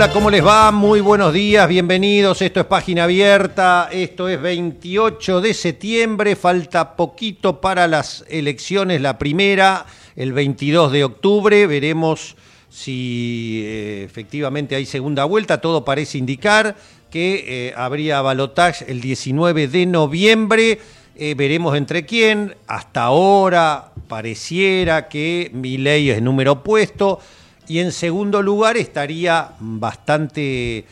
[0.00, 0.70] Hola, ¿cómo les va?
[0.72, 2.40] Muy buenos días, bienvenidos.
[2.40, 3.90] Esto es Página Abierta.
[3.92, 6.36] Esto es 28 de septiembre.
[6.36, 9.02] Falta poquito para las elecciones.
[9.02, 9.84] La primera,
[10.16, 11.66] el 22 de octubre.
[11.66, 12.34] Veremos
[12.70, 15.60] si eh, efectivamente hay segunda vuelta.
[15.60, 16.76] Todo parece indicar
[17.10, 20.80] que eh, habría balotaje el 19 de noviembre.
[21.14, 22.54] Eh, veremos entre quién.
[22.66, 27.20] Hasta ahora pareciera que mi ley es número opuesto.
[27.70, 30.84] Y en segundo lugar estaría bastante,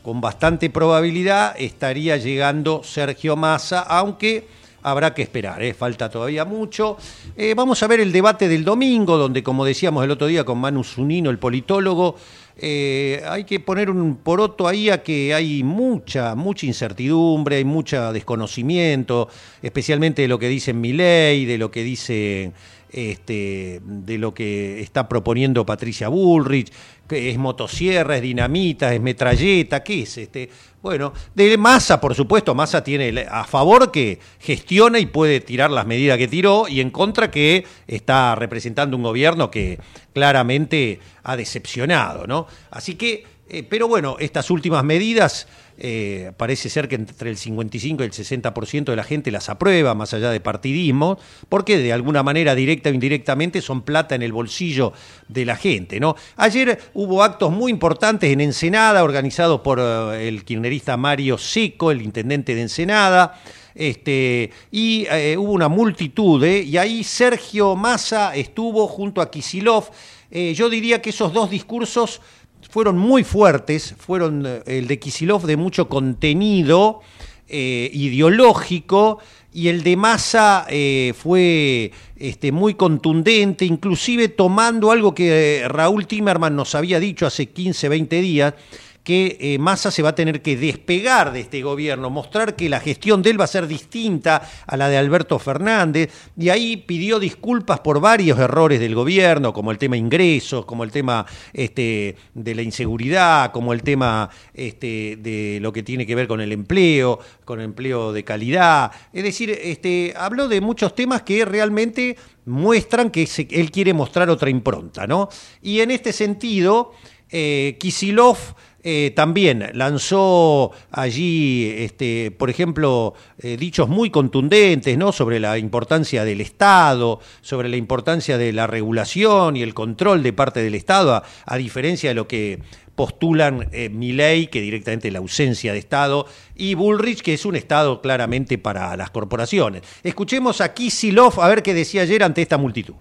[0.00, 4.46] con bastante probabilidad, estaría llegando Sergio Massa, aunque
[4.84, 5.74] habrá que esperar, ¿eh?
[5.74, 6.96] falta todavía mucho.
[7.36, 10.58] Eh, vamos a ver el debate del domingo, donde, como decíamos el otro día con
[10.58, 12.14] Manu Zunino, el politólogo,
[12.56, 18.12] eh, hay que poner un poroto ahí a que hay mucha, mucha incertidumbre, hay mucho
[18.12, 19.28] desconocimiento,
[19.62, 22.52] especialmente de lo que dicen Milei, de lo que dice
[22.92, 26.72] este, de lo que está proponiendo Patricia Bullrich,
[27.08, 30.18] que es motosierra, es dinamita, es metralleta, ¿qué es?
[30.18, 30.48] Este?
[30.80, 35.86] Bueno, de Massa, por supuesto, Massa tiene a favor que gestiona y puede tirar las
[35.86, 39.78] medidas que tiró y en contra que está representando un gobierno que
[40.12, 42.46] claramente ha decepcionado, ¿no?
[42.70, 45.48] Así que, eh, pero bueno, estas últimas medidas
[45.82, 49.94] eh, parece ser que entre el 55 y el 60% de la gente las aprueba,
[49.94, 51.18] más allá de partidismo,
[51.48, 54.92] porque de alguna manera, directa o indirectamente, son plata en el bolsillo
[55.28, 55.98] de la gente.
[55.98, 56.16] ¿no?
[56.36, 62.02] Ayer hubo actos muy importantes en Ensenada, organizados por eh, el kirchnerista Mario Seco, el
[62.02, 63.40] intendente de Ensenada.
[63.74, 69.90] Este, y eh, hubo una multitud, y ahí Sergio Massa estuvo junto a Kisilov.
[70.30, 72.20] yo diría que esos dos discursos
[72.68, 77.00] fueron muy fuertes, fueron eh, el de Kisilov de mucho contenido
[77.48, 79.18] eh, ideológico
[79.52, 86.54] y el de Massa eh, fue este, muy contundente, inclusive tomando algo que Raúl Timerman
[86.54, 88.54] nos había dicho hace 15, 20 días,
[89.02, 92.80] que eh, Massa se va a tener que despegar de este gobierno, mostrar que la
[92.80, 97.18] gestión de él va a ser distinta a la de Alberto Fernández, y ahí pidió
[97.18, 102.54] disculpas por varios errores del gobierno, como el tema ingresos, como el tema este, de
[102.54, 107.18] la inseguridad, como el tema este, de lo que tiene que ver con el empleo,
[107.44, 108.92] con empleo de calidad.
[109.12, 114.50] Es decir, este, habló de muchos temas que realmente muestran que él quiere mostrar otra
[114.50, 115.28] impronta, ¿no?
[115.62, 116.92] Y en este sentido,
[117.30, 118.38] eh, Kisilov
[118.82, 125.12] eh, también lanzó allí, este, por ejemplo, eh, dichos muy contundentes ¿no?
[125.12, 130.32] sobre la importancia del Estado, sobre la importancia de la regulación y el control de
[130.32, 132.62] parte del Estado, a, diferencia de lo que
[132.94, 138.00] postulan eh, Milei, que directamente la ausencia de Estado, y Bullrich, que es un Estado
[138.00, 139.82] claramente para las corporaciones.
[140.02, 142.94] Escuchemos a Kisilov a ver qué decía ayer ante esta multitud.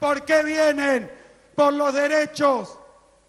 [0.00, 1.10] ¿Por qué vienen?
[1.54, 2.78] Por los derechos.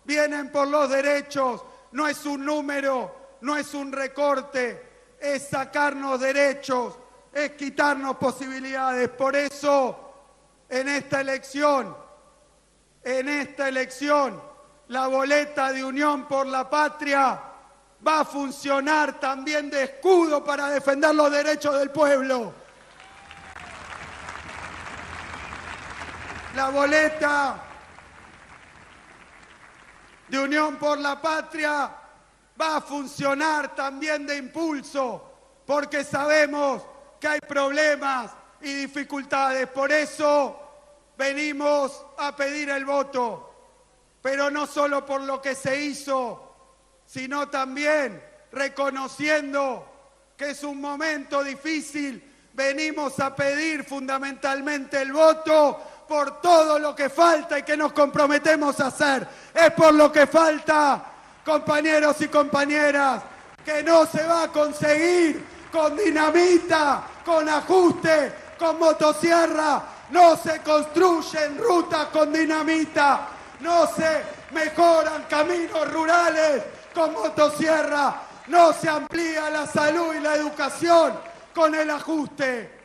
[0.05, 1.61] Vienen por los derechos
[1.91, 6.97] no es un número, no es un recorte, es sacarnos derechos,
[7.33, 9.09] es quitarnos posibilidades.
[9.09, 10.13] Por eso,
[10.69, 11.95] en esta elección,
[13.03, 14.41] en esta elección,
[14.89, 17.41] la boleta de Unión por la Patria
[18.05, 22.53] va a funcionar también de escudo para defender los derechos del pueblo.
[26.55, 27.68] La boleta
[30.29, 31.91] de Unión por la Patria
[32.59, 35.31] va a funcionar también de impulso,
[35.65, 36.83] porque sabemos
[37.19, 38.31] que hay problemas
[38.61, 39.67] y dificultades.
[39.67, 40.59] Por eso
[41.17, 43.53] venimos a pedir el voto,
[44.21, 46.55] pero no solo por lo que se hizo,
[47.05, 49.85] sino también reconociendo
[50.37, 52.25] que es un momento difícil.
[52.53, 58.79] Venimos a pedir fundamentalmente el voto por todo lo que falta y que nos comprometemos
[58.79, 59.27] a hacer.
[59.53, 61.03] Es por lo que falta,
[61.45, 63.21] compañeros y compañeras,
[63.63, 69.83] que no se va a conseguir con dinamita, con ajuste, con motosierra.
[70.09, 73.27] No se construyen rutas con dinamita,
[73.59, 78.15] no se mejoran caminos rurales con motosierra,
[78.47, 81.13] no se amplía la salud y la educación
[81.53, 82.79] con el ajuste.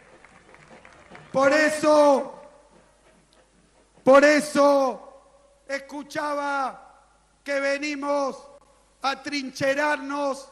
[1.32, 2.33] Por eso,
[4.04, 6.94] por eso escuchaba
[7.42, 8.36] que venimos
[9.02, 10.48] a trincherarnos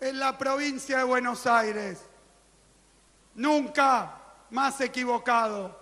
[0.00, 2.00] en la provincia de Buenos Aires.
[3.34, 4.14] Nunca
[4.50, 5.78] más equivocado.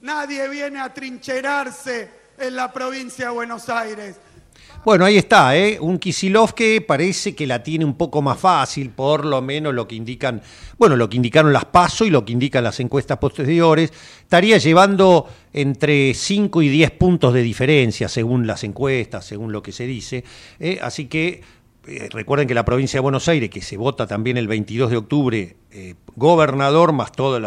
[0.00, 4.16] Nadie viene a trincherarse en la provincia de Buenos Aires.
[4.84, 5.78] Bueno, ahí está, ¿eh?
[5.80, 9.86] un Kisilov que parece que la tiene un poco más fácil, por lo menos lo
[9.86, 10.42] que indican,
[10.76, 13.92] bueno, lo que indicaron las PASO y lo que indican las encuestas posteriores,
[14.22, 19.70] estaría llevando entre 5 y 10 puntos de diferencia según las encuestas, según lo que
[19.70, 20.24] se dice,
[20.58, 20.80] ¿eh?
[20.82, 21.42] así que
[21.86, 24.96] eh, recuerden que la provincia de Buenos Aires, que se vota también el 22 de
[24.96, 27.40] octubre, eh, gobernador más todo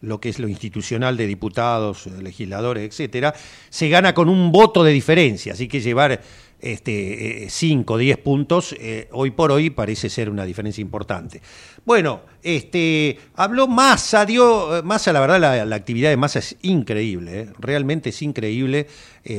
[0.00, 3.34] lo que es lo institucional de diputados, legisladores, etcétera,
[3.70, 6.20] se gana con un voto de diferencia, así que llevar
[6.62, 11.42] este, 5 o 10 puntos, eh, hoy por hoy parece ser una diferencia importante.
[11.84, 17.40] Bueno, este, habló Massa, dio, eh, Massa, la verdad, la, actividad de Massa es increíble,
[17.40, 18.86] eh, realmente es increíble,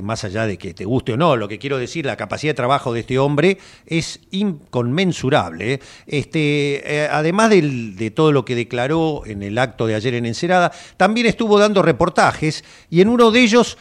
[0.01, 2.55] más allá de que te guste o no, lo que quiero decir, la capacidad de
[2.55, 5.81] trabajo de este hombre es inconmensurable.
[6.07, 11.27] Este, además de todo lo que declaró en el acto de ayer en Encerada, también
[11.27, 13.77] estuvo dando reportajes y en uno de ellos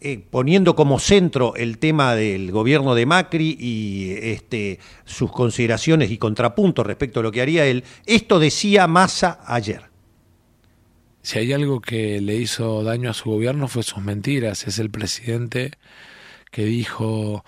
[0.00, 6.18] eh, poniendo como centro el tema del gobierno de Macri y este, sus consideraciones y
[6.18, 9.84] contrapuntos respecto a lo que haría él, esto decía Massa ayer.
[11.22, 14.68] Si hay algo que le hizo daño a su gobierno fue sus mentiras.
[14.68, 15.72] Es el presidente
[16.52, 17.44] que dijo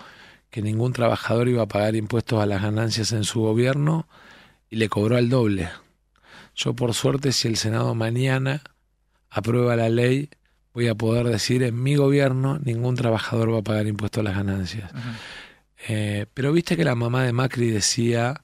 [0.49, 4.07] que ningún trabajador iba a pagar impuestos a las ganancias en su gobierno
[4.69, 5.69] y le cobró al doble.
[6.55, 8.63] Yo por suerte si el Senado mañana
[9.29, 10.29] aprueba la ley
[10.73, 14.35] voy a poder decir en mi gobierno ningún trabajador va a pagar impuestos a las
[14.35, 14.91] ganancias.
[15.87, 18.41] Eh, pero viste que la mamá de Macri decía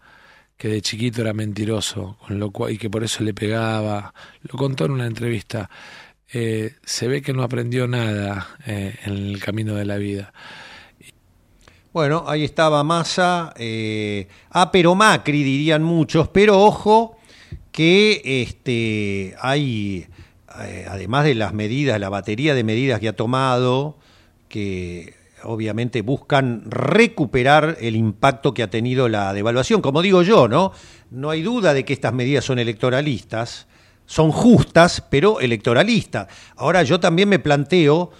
[0.58, 4.14] que de chiquito era mentiroso con lo cual, y que por eso le pegaba.
[4.42, 5.70] Lo contó en una entrevista.
[6.34, 10.34] Eh, se ve que no aprendió nada eh, en el camino de la vida.
[11.94, 13.54] Bueno, ahí estaba Massa.
[14.50, 17.18] ah, pero Macri dirían muchos, pero ojo
[17.72, 20.08] que este, hay
[20.64, 23.98] eh, además de las medidas, la batería de medidas que ha tomado,
[24.48, 29.82] que obviamente buscan recuperar el impacto que ha tenido la devaluación.
[29.82, 30.72] Como digo yo, ¿no?
[31.12, 33.68] No hay duda de que estas medidas son electoralistas,
[34.06, 36.28] son justas, pero electoralistas.
[36.56, 38.12] Ahora yo también me planteo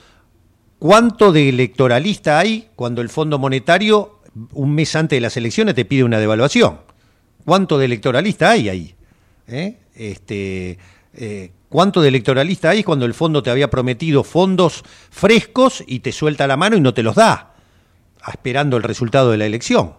[0.80, 4.20] cuánto de electoralista hay cuando el Fondo Monetario,
[4.54, 6.80] un mes antes de las elecciones, te pide una devaluación.
[7.44, 8.96] ¿Cuánto de electoralista hay ahí?
[9.48, 9.80] ¿Eh?
[9.96, 10.78] Este,
[11.16, 16.12] eh, ¿Cuánto de electoralista hay cuando el fondo te había prometido fondos frescos y te
[16.12, 17.56] suelta la mano y no te los da,
[18.32, 19.96] esperando el resultado de la elección?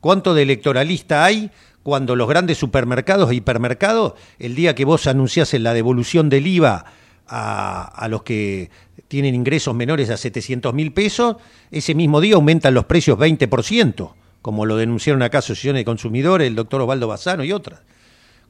[0.00, 1.50] ¿Cuánto de electoralista hay
[1.82, 6.84] cuando los grandes supermercados e hipermercados, el día que vos anunciás la devolución del IVA
[7.28, 8.70] a, los que
[9.08, 11.36] tienen ingresos menores a 700 mil pesos,
[11.70, 16.54] ese mismo día aumentan los precios 20%, como lo denunciaron acá asociaciones de consumidores, el
[16.54, 17.80] doctor Osvaldo Bassano y otras.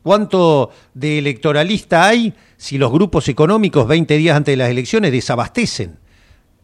[0.07, 5.99] ¿Cuánto de electoralista hay si los grupos económicos 20 días antes de las elecciones desabastecen?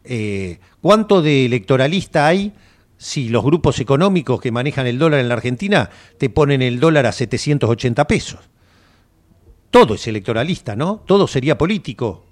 [0.05, 2.53] Eh, ¿Cuánto de electoralista hay
[2.95, 7.05] si los grupos económicos que manejan el dólar en la Argentina te ponen el dólar
[7.05, 8.39] a 780 pesos?
[9.71, 11.03] Todo es electoralista, ¿no?
[11.05, 12.23] Todo sería político.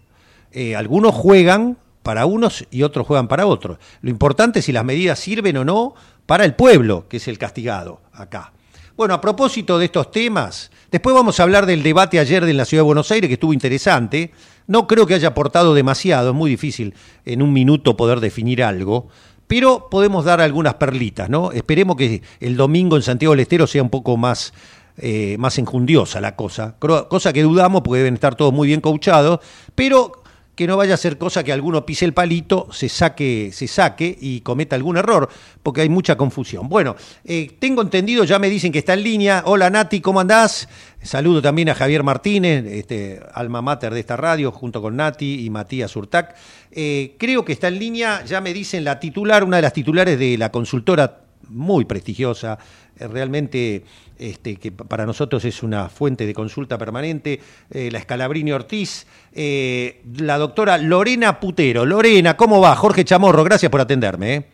[0.53, 3.79] Eh, algunos juegan para unos y otros juegan para otros.
[4.00, 5.93] Lo importante es si las medidas sirven o no
[6.25, 8.53] para el pueblo, que es el castigado acá.
[9.01, 12.65] Bueno, a propósito de estos temas, después vamos a hablar del debate ayer de la
[12.65, 14.31] Ciudad de Buenos Aires, que estuvo interesante.
[14.67, 16.93] No creo que haya aportado demasiado, es muy difícil
[17.25, 19.07] en un minuto poder definir algo,
[19.48, 21.51] pero podemos dar algunas perlitas, ¿no?
[21.51, 24.53] Esperemos que el domingo en Santiago del Estero sea un poco más,
[24.98, 29.39] eh, más enjundiosa la cosa, cosa que dudamos porque deben estar todos muy bien coachados,
[29.75, 30.20] pero
[30.55, 34.17] que no vaya a ser cosa que alguno pise el palito, se saque, se saque
[34.20, 35.29] y cometa algún error,
[35.63, 36.67] porque hay mucha confusión.
[36.67, 39.43] Bueno, eh, tengo entendido, ya me dicen que está en línea.
[39.46, 40.67] Hola Nati, ¿cómo andás?
[41.01, 45.50] Saludo también a Javier Martínez, este, alma mater de esta radio, junto con Nati y
[45.50, 46.36] Matías Urtac.
[46.72, 50.20] Eh, creo que está en línea, ya me dicen la titular, una de las titulares
[50.20, 52.58] de la consultora muy prestigiosa,
[52.98, 53.84] eh, realmente
[54.21, 57.39] este, que para nosotros es una fuente de consulta permanente,
[57.71, 61.85] eh, la Escalabrini Ortiz, eh, la doctora Lorena Putero.
[61.85, 62.75] Lorena, ¿cómo va?
[62.75, 64.45] Jorge Chamorro, gracias por atenderme.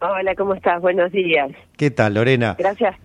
[0.00, 0.80] Hola, ¿cómo estás?
[0.80, 1.50] Buenos días.
[1.76, 2.56] ¿Qué tal, Lorena?
[2.58, 2.96] Gracias.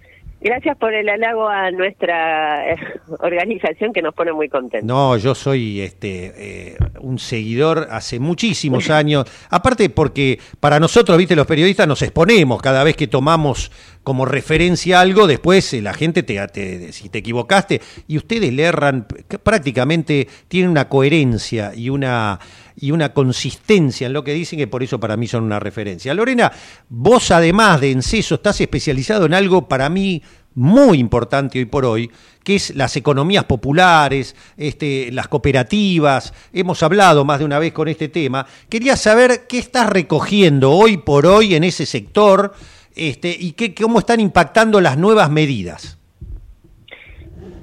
[0.43, 2.75] Gracias por el halago a nuestra eh,
[3.19, 4.85] organización que nos pone muy contentos.
[4.85, 9.25] No, yo soy este eh, un seguidor hace muchísimos años.
[9.49, 13.71] Aparte porque para nosotros, viste, los periodistas nos exponemos cada vez que tomamos
[14.03, 18.63] como referencia algo, después eh, la gente te, te, si te equivocaste, y ustedes le
[18.63, 19.07] erran,
[19.43, 22.39] prácticamente tienen una coherencia y una
[22.75, 26.13] y una consistencia en lo que dicen que por eso para mí son una referencia.
[26.13, 26.51] Lorena,
[26.89, 30.21] vos además de Enceso estás especializado en algo para mí
[30.55, 32.11] muy importante hoy por hoy,
[32.43, 36.33] que es las economías populares, este, las cooperativas.
[36.51, 38.45] Hemos hablado más de una vez con este tema.
[38.69, 42.53] Quería saber qué estás recogiendo hoy por hoy en ese sector
[42.95, 45.97] este, y qué, cómo están impactando las nuevas medidas.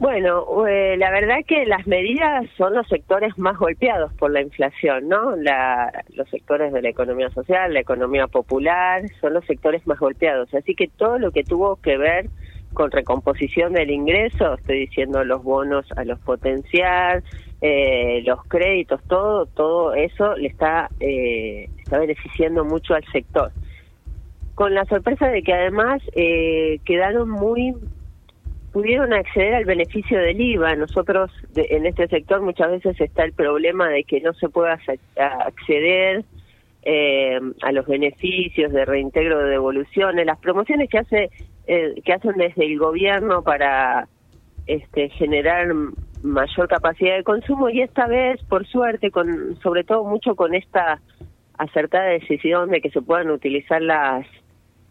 [0.00, 5.11] Bueno, eh, la verdad que las medidas son los sectores más golpeados por la inflación,
[5.11, 5.37] ¿no?
[5.37, 10.54] los sectores de la economía social, la economía popular, son los sectores más golpeados.
[10.54, 12.30] Así que todo lo que tuvo que ver
[12.73, 17.23] con recomposición del ingreso, estoy diciendo los bonos a los potenciar,
[17.61, 23.52] eh, los créditos, todo, todo eso le está, eh, está beneficiando mucho al sector.
[24.54, 27.75] Con la sorpresa de que además eh, quedaron muy
[28.72, 30.76] pudieron acceder al beneficio del IVA.
[30.76, 34.78] Nosotros en este sector muchas veces está el problema de que no se pueda
[35.16, 36.24] acceder
[36.82, 41.30] eh, a los beneficios de reintegro de devoluciones, las promociones que hace
[41.66, 44.08] eh, que hacen desde el gobierno para
[44.66, 45.68] este, generar
[46.22, 51.00] mayor capacidad de consumo y esta vez, por suerte, con sobre todo mucho con esta
[51.58, 54.26] acertada decisión de que se puedan utilizar las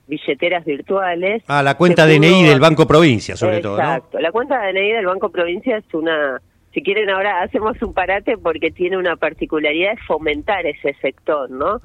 [0.09, 1.43] billeteras virtuales.
[1.47, 3.77] Ah, la cuenta DNI del Banco Provincia, sobre todo.
[3.77, 6.41] Exacto, la cuenta DNI del Banco Provincia es una,
[6.73, 11.79] si quieren ahora hacemos un parate porque tiene una particularidad de fomentar ese sector, ¿no?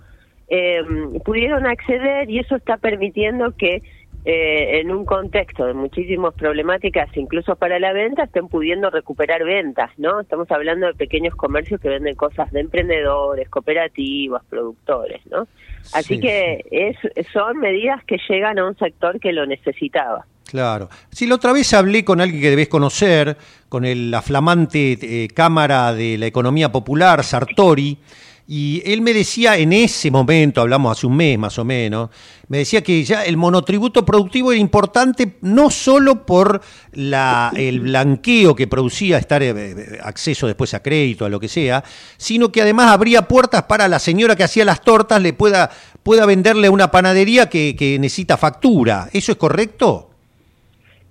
[0.48, 0.82] Eh,
[1.24, 3.82] pudieron acceder y eso está permitiendo que
[4.24, 9.90] eh, en un contexto de muchísimas problemáticas, incluso para la venta, estén pudiendo recuperar ventas,
[9.98, 10.20] ¿no?
[10.20, 15.46] Estamos hablando de pequeños comercios que venden cosas de emprendedores, cooperativas, productores, ¿no?
[15.92, 16.96] Así que Es,
[17.32, 20.26] son medidas que llegan a un sector que lo necesitaba.
[20.46, 20.88] Claro.
[21.10, 23.36] Si la otra vez hablé con alguien que debes conocer,
[23.68, 27.98] con el, la flamante eh, Cámara de la Economía Popular, Sartori,
[28.46, 32.10] y él me decía en ese momento, hablamos hace un mes más o menos,
[32.48, 36.60] me decía que ya el monotributo productivo era importante no solo por
[36.92, 41.48] la, el blanqueo que producía estar eh, eh, acceso después a crédito, a lo que
[41.48, 41.82] sea,
[42.18, 45.70] sino que además abría puertas para la señora que hacía las tortas le pueda,
[46.02, 49.08] pueda venderle a una panadería que, necesita factura.
[49.12, 50.10] ¿Eso es correcto?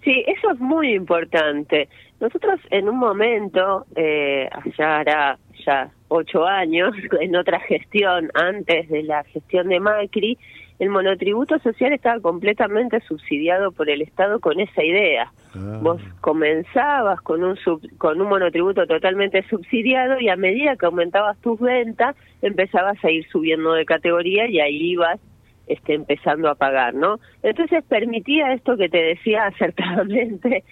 [0.03, 1.89] Sí, eso es muy importante.
[2.19, 9.03] Nosotros en un momento, eh, allá hará ya ocho años, en otra gestión, antes de
[9.03, 10.37] la gestión de Macri,
[10.79, 15.31] el monotributo social estaba completamente subsidiado por el Estado con esa idea.
[15.55, 15.79] Ah.
[15.81, 17.57] Vos comenzabas con un
[17.97, 23.25] con un monotributo totalmente subsidiado y a medida que aumentabas tus ventas empezabas a ir
[23.29, 25.19] subiendo de categoría y ahí ibas
[25.67, 27.19] este, empezando a pagar, ¿no?
[27.41, 30.63] Entonces permitía esto que te decía acertadamente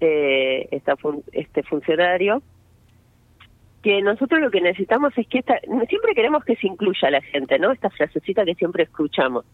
[0.00, 0.96] eh, esta
[1.32, 2.42] este funcionario,
[3.82, 5.58] que nosotros lo que necesitamos es que esta,
[5.88, 7.72] siempre queremos que se incluya la gente, ¿no?
[7.72, 9.44] Esta frasecita que siempre escuchamos,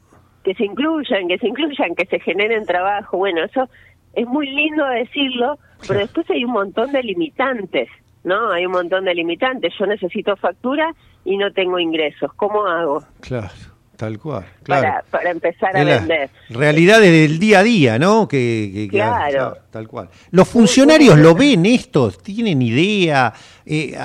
[0.45, 3.69] que se incluyan, que se incluyan, que se generen trabajo, bueno, eso
[4.13, 7.89] es muy lindo decirlo, pero después hay un montón de limitantes,
[8.25, 8.51] ¿no?
[8.51, 10.95] Hay un montón de limitantes, yo necesito factura
[11.25, 13.03] y no tengo ingresos, ¿cómo hago?
[13.21, 13.78] Claro.
[13.99, 15.05] Tal cual, claro.
[15.11, 16.31] Para, empezar a vender.
[16.51, 18.29] Realidades del día a día, ¿no?
[18.29, 19.57] Que, claro.
[19.73, 20.09] Tal cual.
[20.31, 22.13] ¿Los funcionarios lo ven esto?
[22.13, 23.33] ¿Tienen idea?
[23.67, 23.99] Eh,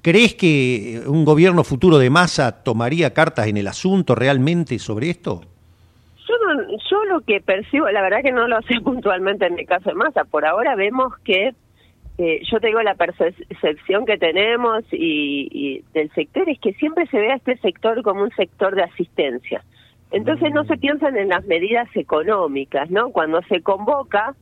[0.00, 5.42] ¿Crees que un gobierno futuro de masa tomaría cartas en el asunto realmente sobre esto?
[6.26, 6.34] Yo,
[6.90, 9.96] yo lo que percibo, la verdad que no lo sé puntualmente en el caso de
[9.96, 10.24] masa.
[10.24, 11.54] Por ahora vemos que
[12.18, 17.18] eh, yo te digo la percepción que tenemos y, del sector es que siempre se
[17.18, 19.62] ve a este sector como un sector de asistencia.
[20.10, 20.80] Entonces no se mm.
[20.80, 23.10] piensan en las medidas económicas, ¿no?
[23.10, 24.34] Cuando se convoca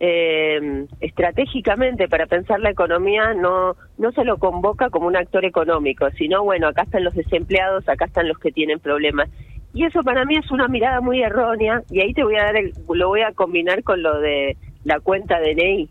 [0.00, 6.10] eh, estratégicamente para pensar la economía, no, no se lo convoca como un actor económico,
[6.18, 9.30] sino, bueno, acá están los desempleados, acá están los que tienen problemas.
[9.74, 12.54] Y eso para mí es una mirada muy errónea, y ahí te voy a dar,
[12.92, 15.88] lo voy a combinar con lo de la cuenta de NEI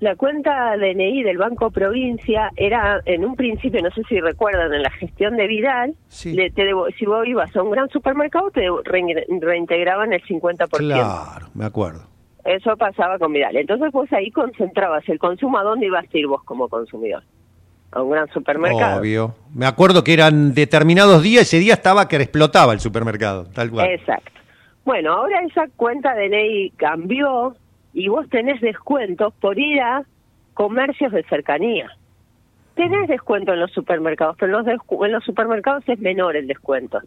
[0.00, 4.82] la cuenta DNI del Banco Provincia era, en un principio, no sé si recuerdan, en
[4.82, 6.36] la gestión de Vidal, si
[7.06, 10.68] vos ibas a un gran supermercado, te reintegraban el 50%.
[10.68, 12.06] Claro, me acuerdo.
[12.44, 13.56] Eso pasaba con Vidal.
[13.56, 17.24] Entonces vos ahí concentrabas el consumo, ¿a dónde ibas a ir vos como consumidor?
[17.90, 19.00] A un gran supermercado.
[19.00, 19.34] Obvio.
[19.54, 23.88] Me acuerdo que eran determinados días, ese día estaba que explotaba el supermercado, tal cual.
[23.90, 24.30] Exacto.
[24.84, 27.56] Bueno, ahora esa cuenta DNI cambió,
[27.92, 30.04] y vos tenés descuentos por ir a
[30.54, 31.90] comercios de cercanía.
[32.74, 37.00] Tenés descuento en los supermercados, pero en los, en los supermercados es menor el descuento.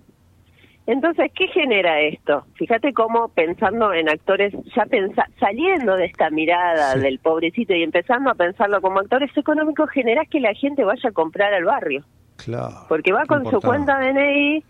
[0.88, 2.46] Entonces, ¿qué genera esto?
[2.56, 8.32] Fíjate cómo pensando en actores, ya pensa, saliendo de esta mirada del pobrecito y empezando
[8.32, 12.04] a pensarlo como actores económicos, generas que la gente vaya a comprar al barrio.
[12.38, 12.86] Claro.
[12.90, 14.64] Porque va con su cuenta DNI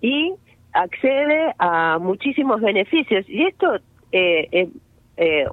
[0.00, 0.32] y
[0.72, 3.24] accede a muchísimos beneficios.
[3.28, 3.76] Y esto,
[4.10, 4.68] eh, eh,
[5.16, 5.46] eh,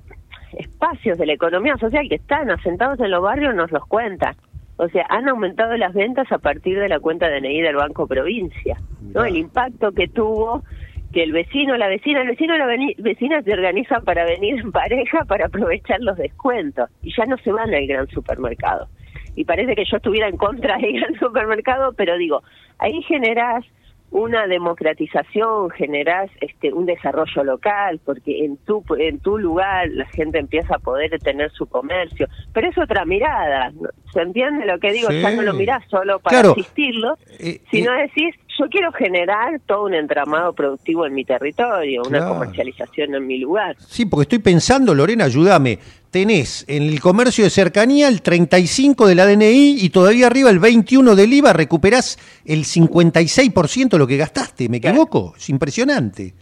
[0.53, 4.35] espacios de la economía social que están asentados en los barrios nos los cuentan.
[4.77, 8.77] O sea, han aumentado las ventas a partir de la cuenta DNI del Banco Provincia.
[9.01, 9.25] ¿no?
[9.25, 10.63] El impacto que tuvo
[11.11, 15.25] que el vecino, la vecina, el vecino, la vecina se organizan para venir en pareja
[15.25, 18.87] para aprovechar los descuentos y ya no se van al gran supermercado.
[19.35, 22.43] Y parece que yo estuviera en contra del gran supermercado, pero digo,
[22.77, 23.65] ahí generás
[24.11, 30.39] una democratización, generás este, un desarrollo local, porque en tu, en tu lugar la gente
[30.39, 32.27] empieza a poder tener su comercio.
[32.53, 33.71] Pero es otra mirada,
[34.11, 35.09] ¿se entiende lo que digo?
[35.11, 39.85] Ya no lo mirás solo para asistirlo, eh, sino eh, decís, yo quiero generar todo
[39.85, 43.75] un entramado productivo en mi territorio, una comercialización en mi lugar.
[43.79, 45.79] Sí, porque estoy pensando, Lorena, ayúdame,
[46.11, 50.59] tenés en el comercio de cercanía el 35 de la DNI y todavía arriba el
[50.59, 55.33] 21 del IVA, recuperás el 56% de lo que gastaste, ¿me equivoco?
[55.37, 56.33] Es impresionante.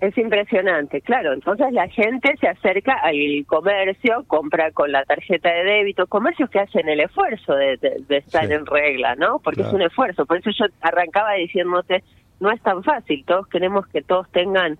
[0.00, 1.32] Es impresionante, claro.
[1.32, 6.60] Entonces la gente se acerca al comercio, compra con la tarjeta de débito, comercios que
[6.60, 7.78] hacen el esfuerzo de,
[8.10, 9.38] estar en regla, ¿no?
[9.38, 10.26] Porque es un esfuerzo.
[10.26, 12.04] Por eso yo arrancaba diciéndote,
[12.40, 13.24] no es tan fácil.
[13.26, 14.78] Todos queremos que todos tengan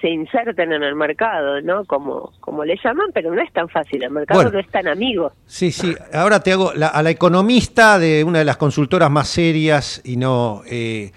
[0.00, 1.84] se inserten en el mercado, ¿no?
[1.84, 5.32] Como, como le llaman, pero no es tan fácil, el mercado no es tan amigo.
[5.46, 10.00] Sí, sí, ahora te hago, a la economista de una de las consultoras más serias
[10.04, 10.62] y no...
[10.66, 11.12] Eh,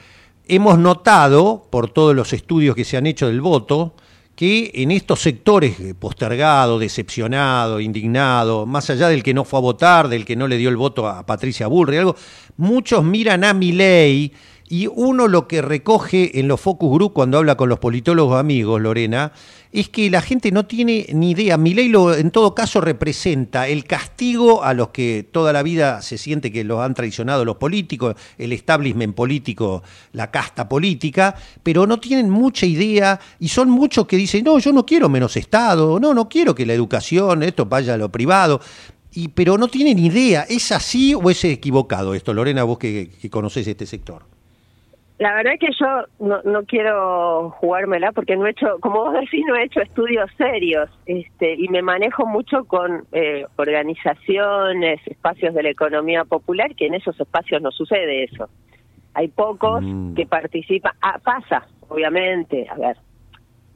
[0.49, 3.93] hemos notado, por todos los estudios que se han hecho del voto,
[4.35, 10.07] que en estos sectores postergado, decepcionado, indignado, más allá del que no fue a votar,
[10.07, 12.15] del que no le dio el voto a Patricia Bullrich, algo,
[12.57, 14.33] muchos miran a mi ley
[14.69, 18.79] y uno lo que recoge en los focus group cuando habla con los politólogos amigos,
[18.79, 19.31] Lorena,
[19.71, 21.57] es que la gente no tiene ni idea.
[21.57, 26.03] Mi ley lo, en todo caso representa el castigo a los que toda la vida
[26.03, 29.81] se siente que los han traicionado los políticos, el establishment político,
[30.13, 34.71] la casta política, pero no tienen mucha idea y son muchos que dicen, no, yo
[34.71, 38.61] no quiero menos Estado, no, no quiero que la educación, esto vaya a lo privado.
[39.11, 43.29] Y, pero no tienen idea, ¿es así o es equivocado esto, Lorena, vos que, que
[43.31, 44.38] conocés este sector?
[45.19, 49.13] La verdad es que yo no, no quiero jugármela porque no he hecho, como vos
[49.13, 55.53] decís, no he hecho estudios serios este, y me manejo mucho con eh, organizaciones, espacios
[55.53, 58.49] de la economía popular, que en esos espacios no sucede eso.
[59.13, 60.13] Hay pocos mm.
[60.13, 60.93] que participan.
[61.01, 62.95] Ah, pasa, obviamente, a ver,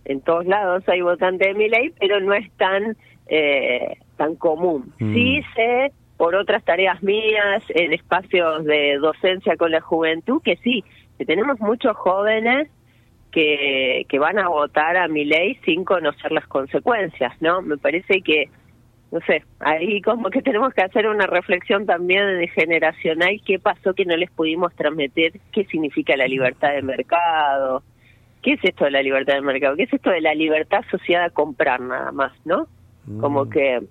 [0.06, 2.96] en todos lados hay votantes de mi ley, pero no es tan,
[3.28, 4.94] eh, tan común.
[4.98, 5.14] Mm.
[5.14, 10.86] Sí sé por otras tareas mías en espacios de docencia con la juventud que sí
[11.24, 12.70] que tenemos muchos jóvenes
[13.32, 17.62] que, que van a votar a mi ley sin conocer las consecuencias, ¿no?
[17.62, 18.50] Me parece que,
[19.10, 23.94] no sé, ahí como que tenemos que hacer una reflexión también de generacional, qué pasó
[23.94, 27.84] que no les pudimos transmitir, qué significa la libertad de mercado,
[28.42, 31.28] qué es esto de la libertad de mercado, qué es esto de la libertad asociada
[31.28, 32.68] a comprar nada más, ¿no?
[33.22, 33.50] Como mm.
[33.50, 33.82] que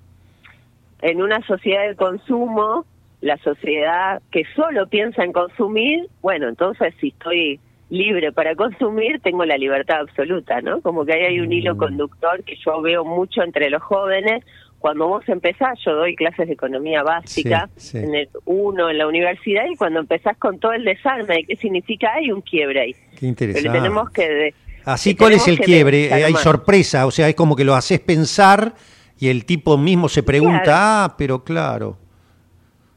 [1.01, 2.85] en una sociedad de consumo
[3.23, 9.45] la sociedad que solo piensa en consumir, bueno, entonces si estoy libre para consumir, tengo
[9.45, 10.81] la libertad absoluta, ¿no?
[10.81, 11.79] Como que ahí hay un hilo mm.
[11.79, 14.45] conductor que yo veo mucho entre los jóvenes.
[14.81, 19.65] Cuando vos empezás, yo doy clases de economía básica en el uno en la universidad
[19.71, 22.97] y cuando empezás con todo el desarme de qué significa, hay un quiebre ahí.
[23.17, 23.69] Qué interesante.
[23.69, 24.55] Pero tenemos que...
[24.85, 26.07] Así, ¿cuál es el quiebre?
[26.07, 28.75] Eh, hay sorpresa, o sea, es como que lo haces pensar
[29.21, 32.02] y el tipo mismo se pregunta, ah, pero claro.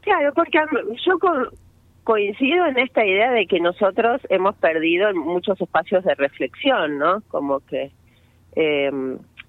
[0.06, 0.56] Claro, porque
[1.04, 1.18] yo
[2.04, 7.22] coincido en esta idea de que nosotros hemos perdido muchos espacios de reflexión, ¿no?
[7.28, 7.90] Como que
[8.54, 8.88] eh,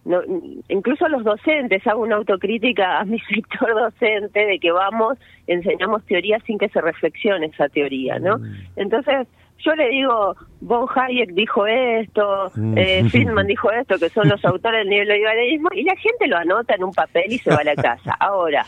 [0.03, 0.21] no,
[0.67, 6.39] incluso los docentes, hago una autocrítica a mi sector docente de que vamos, enseñamos teoría
[6.47, 8.39] sin que se reflexione esa teoría, ¿no?
[8.39, 8.55] Mm.
[8.77, 9.27] Entonces,
[9.59, 12.77] yo le digo, Von Hayek dijo esto, mm.
[12.79, 16.73] eh, Friedman dijo esto, que son los autores del neoliberalismo, y la gente lo anota
[16.73, 18.15] en un papel y se va a la casa.
[18.19, 18.65] Ahora,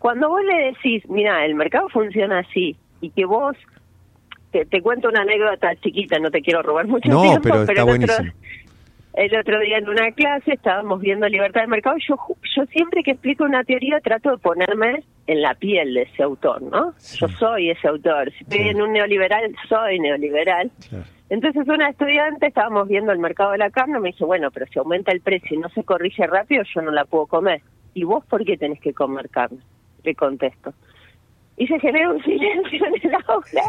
[0.00, 3.54] cuando vos le decís, mira, el mercado funciona así, y que vos,
[4.50, 7.82] te, te cuento una anécdota chiquita, no te quiero robar mucho no, tiempo, pero, pero
[7.82, 8.14] el, otro,
[9.12, 12.16] el otro día en una clase estábamos viendo libertad del mercado, yo,
[12.56, 16.62] yo siempre que explico una teoría trato de ponerme en la piel de ese autor,
[16.62, 16.94] ¿no?
[17.16, 20.70] Yo soy ese autor, si estoy en un neoliberal, soy neoliberal.
[21.28, 24.78] Entonces una estudiante, estábamos viendo el mercado de la carne, me dice, bueno, pero si
[24.78, 27.60] aumenta el precio y no se corrige rápido, yo no la puedo comer.
[27.92, 29.58] ¿Y vos por qué tenés que comer carne?
[30.02, 30.72] Le contesto.
[31.56, 33.62] Y se genera un silencio en el aula.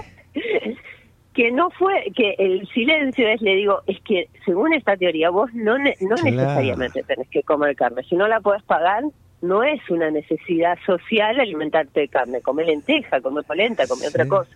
[1.34, 5.54] que no fue, que el silencio es, le digo, es que según esta teoría vos
[5.54, 9.04] no, no necesariamente tenés que comer carne, si no la podés pagar,
[9.42, 14.52] no es una necesidad social alimentarte de carne, come lenteja, come polenta, come otra cosa.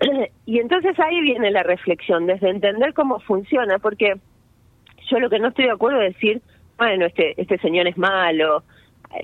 [0.46, 4.14] Y entonces ahí viene la reflexión, desde entender cómo funciona, porque
[5.08, 6.42] yo lo que no estoy de acuerdo es decir,
[6.76, 8.64] bueno, este, este señor es malo,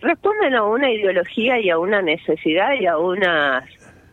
[0.01, 3.65] responden a una ideología y a una necesidad y a unas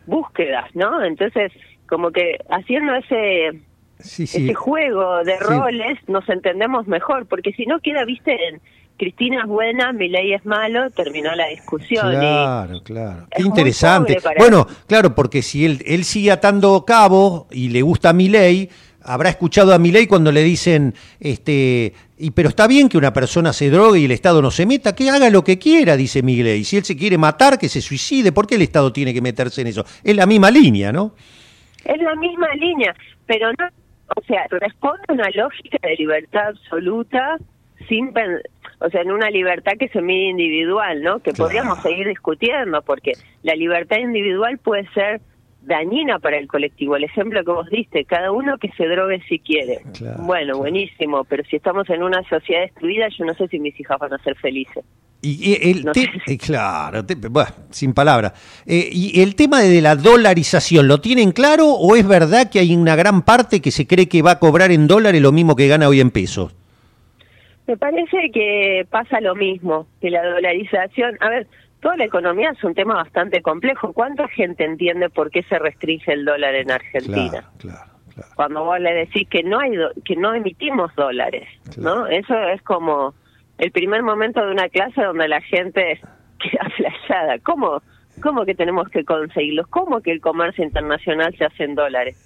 [0.06, 1.04] búsquedas, ¿no?
[1.04, 1.52] Entonces,
[1.88, 3.60] como que haciendo ese,
[3.98, 8.60] ese juego de roles nos entendemos mejor, porque si no queda, viste, en
[8.96, 12.10] Cristina es buena, mi ley es malo, terminó la discusión.
[12.10, 13.26] Claro, claro.
[13.30, 14.18] Qué interesante.
[14.38, 18.70] Bueno, claro, porque si él, él sigue atando cabo y le gusta mi ley,
[19.06, 23.12] habrá escuchado a mi ley cuando le dicen, este, y pero está bien que una
[23.12, 26.20] persona se drogue y el Estado no se meta, que haga lo que quiera, dice.
[26.26, 28.32] Y si él se quiere matar, que se suicide.
[28.32, 29.84] ¿Por qué el Estado tiene que meterse en eso?
[30.02, 31.14] Es la misma línea, ¿no?
[31.84, 32.94] Es la misma línea,
[33.26, 33.68] pero no,
[34.16, 37.38] o sea, responde a una lógica de libertad absoluta
[37.88, 38.12] sin
[38.78, 41.20] o sea, en una libertad que se mide individual, ¿no?
[41.20, 45.20] Que podríamos seguir discutiendo, porque la libertad individual puede ser
[45.66, 46.96] dañina para el colectivo.
[46.96, 49.80] El ejemplo que vos diste, cada uno que se drogue si quiere.
[50.20, 53.98] bueno, buenísimo, pero si estamos en una sociedad destruida, yo no sé si mis hijas
[53.98, 54.84] van a ser felices.
[55.22, 58.62] Y el eh, claro, bueno, sin palabras.
[58.64, 62.76] Eh, ¿Y el tema de la dolarización, lo tienen claro o es verdad que hay
[62.76, 65.66] una gran parte que se cree que va a cobrar en dólares lo mismo que
[65.66, 66.54] gana hoy en pesos?
[67.66, 71.48] Me parece que pasa lo mismo, que la dolarización, a ver,
[71.80, 73.92] toda la economía es un tema bastante complejo.
[73.92, 77.50] ¿Cuánta gente entiende por qué se restringe el dólar en Argentina?
[77.58, 79.72] Claro, claro, Cuando vos le decís que no hay
[80.04, 82.06] que no emitimos dólares, ¿no?
[82.06, 83.14] Eso es como
[83.58, 86.00] el primer momento de una clase donde la gente
[86.38, 87.38] queda flashada.
[87.40, 87.82] ¿Cómo
[88.22, 89.66] cómo que tenemos que conseguirlos?
[89.68, 92.16] ¿Cómo que el comercio internacional se hace en dólares?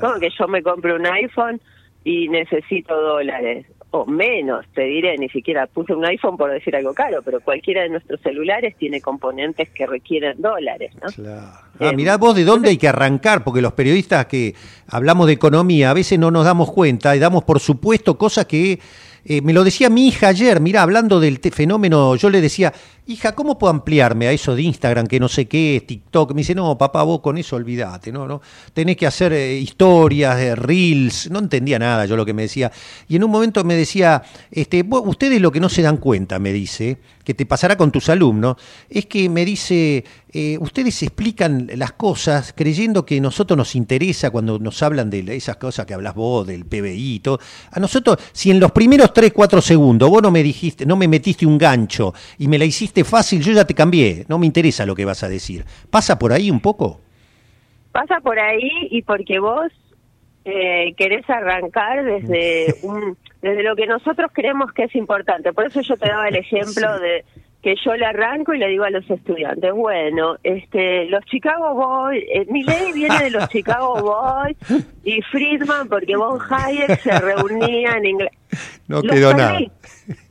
[0.00, 1.60] ¿Cómo que yo me compro un iPhone
[2.04, 3.66] y necesito dólares?
[3.92, 7.82] O menos, te diré, ni siquiera puse un iPhone por decir algo caro, pero cualquiera
[7.82, 10.92] de nuestros celulares tiene componentes que requieren dólares.
[11.02, 11.08] ¿no?
[11.08, 11.70] Claro.
[11.80, 14.54] Ah, mirá vos de dónde hay que arrancar, porque los periodistas que
[14.86, 18.78] hablamos de economía a veces no nos damos cuenta y damos por supuesto cosas que
[19.24, 22.72] eh, me lo decía mi hija ayer, mira, hablando del fenómeno, yo le decía,
[23.06, 26.32] hija, ¿cómo puedo ampliarme a eso de Instagram, que no sé qué, TikTok?
[26.32, 28.26] Me dice, no, papá, vos con eso olvídate, ¿no?
[28.26, 28.40] no
[28.72, 32.70] Tenés que hacer eh, historias, eh, reels, no entendía nada yo lo que me decía.
[33.08, 36.52] Y en un momento me decía, este, ustedes lo que no se dan cuenta, me
[36.52, 36.98] dice,
[37.30, 38.56] que te pasará con tus alumnos,
[38.88, 44.30] es que me dice, eh, ustedes explican las cosas creyendo que a nosotros nos interesa
[44.30, 47.38] cuando nos hablan de esas cosas que hablas vos, del PBI y todo.
[47.70, 51.06] A nosotros, si en los primeros 3, 4 segundos vos no me dijiste, no me
[51.06, 54.84] metiste un gancho y me la hiciste fácil, yo ya te cambié, no me interesa
[54.84, 55.64] lo que vas a decir.
[55.88, 57.00] ¿Pasa por ahí un poco?
[57.92, 59.70] Pasa por ahí y porque vos
[60.50, 65.52] eh, querés arrancar desde un desde lo que nosotros creemos que es importante.
[65.52, 67.24] Por eso yo te daba el ejemplo de
[67.62, 72.24] que yo le arranco y le digo a los estudiantes, bueno, este, los Chicago Boys,
[72.32, 74.56] eh, mi ley viene de los Chicago Boys
[75.04, 78.32] y Friedman porque Von Hayek se reunía en inglés.
[78.88, 79.58] No quedó nada.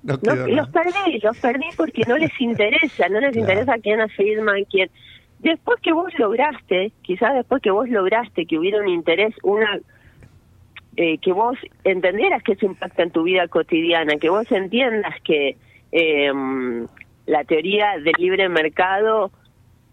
[0.01, 4.65] No Los perdí, los perdí porque no les interesa, no les interesa quién es Friedman,
[4.65, 4.89] quién.
[5.37, 9.79] Después que vos lograste, quizás después que vos lograste que hubiera un interés, una
[11.01, 15.55] eh, que vos entendieras que eso impacta en tu vida cotidiana, que vos entiendas que
[15.93, 16.29] eh,
[17.25, 19.31] la teoría del libre mercado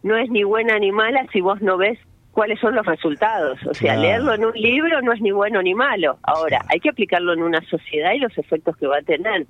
[0.03, 1.97] no es ni buena ni mala si vos no ves
[2.33, 3.57] cuáles son los resultados.
[3.71, 6.19] O sea, leerlo en un libro no es ni bueno ni malo.
[6.25, 9.47] Ahora, hay que aplicarlo en una sociedad y los efectos que va a tener.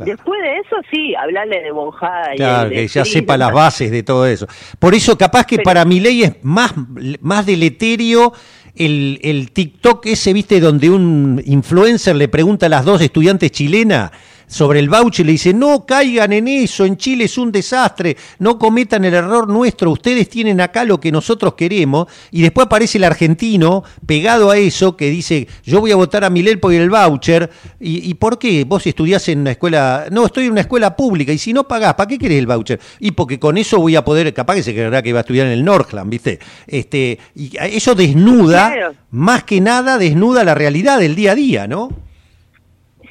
[0.00, 2.34] Después de eso, sí, hablarle de Bonjada.
[2.36, 4.46] Claro, que ya sepa las bases de todo eso.
[4.78, 6.74] Por eso, capaz que para mi ley es más,
[7.22, 8.34] más deleterio
[8.76, 14.10] el, el TikTok ese, viste, donde un influencer le pregunta a las dos estudiantes chilenas
[14.46, 18.58] sobre el voucher le dice, no caigan en eso, en Chile es un desastre, no
[18.58, 23.04] cometan el error nuestro, ustedes tienen acá lo que nosotros queremos, y después aparece el
[23.04, 27.50] argentino pegado a eso que dice, yo voy a votar a Milel por el voucher,
[27.80, 28.64] ¿Y, por qué?
[28.64, 31.94] Vos estudiás en una escuela, no, estoy en una escuela pública, y si no pagás,
[31.94, 32.80] ¿para qué querés el voucher?
[33.00, 35.46] Y porque con eso voy a poder, capaz que se creerá que va a estudiar
[35.46, 36.38] en el Northland, ¿viste?
[36.66, 42.05] Este, y eso desnuda, más que nada desnuda la realidad del día a día, ¿no?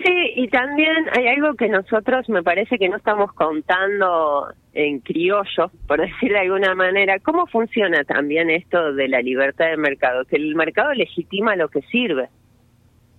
[0.06, 5.72] Sí, y también hay algo que nosotros me parece que no estamos contando en criollo,
[5.88, 7.18] por decir de alguna manera.
[7.20, 10.24] ¿Cómo funciona también esto de la libertad de mercado?
[10.26, 12.30] Que el mercado legitima lo que sirve,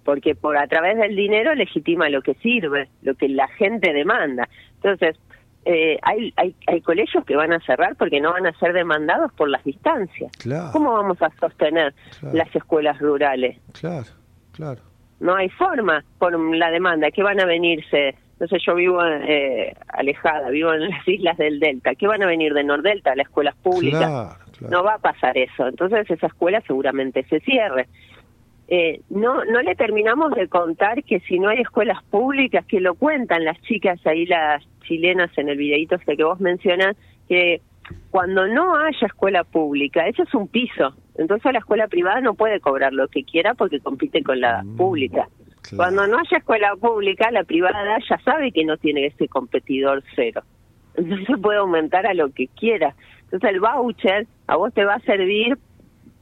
[0.04, 4.48] porque por a través del dinero legitima lo que sirve, lo que la gente demanda.
[4.76, 5.16] Entonces,
[5.64, 9.32] eh, hay, hay, hay colegios que van a cerrar porque no van a ser demandados
[9.32, 10.30] por las distancias.
[10.38, 10.70] Claro.
[10.72, 12.36] ¿Cómo vamos a sostener Claro.
[12.36, 13.58] las escuelas rurales?
[13.72, 14.06] Claro,
[14.52, 14.80] claro.
[15.20, 17.10] No hay forma por la demanda.
[17.10, 18.14] ¿Qué van a venirse?
[18.38, 21.94] No sé, yo vivo eh, alejada, vivo en las islas del Delta.
[21.94, 24.00] ¿Qué van a venir de Nordelta a las escuelas públicas?
[24.00, 24.76] Claro, claro.
[24.76, 25.66] No va a pasar eso.
[25.66, 27.86] Entonces esa escuela seguramente se cierre.
[28.68, 32.96] Eh, no, no le terminamos de contar que si no hay escuelas públicas, que lo
[32.96, 36.96] cuentan las chicas ahí, las chilenas en el videíto este que vos mencionas,
[37.28, 37.60] que
[38.10, 40.94] cuando no haya escuela pública, eso es un piso.
[41.18, 45.28] Entonces la escuela privada no puede cobrar lo que quiera porque compite con la pública.
[45.62, 45.76] claro.
[45.76, 50.42] Cuando no haya escuela pública, la privada ya sabe que no tiene ese competidor cero.
[50.94, 52.94] Entonces puede aumentar a lo que quiera.
[53.24, 55.58] Entonces el voucher a vos te va a servir,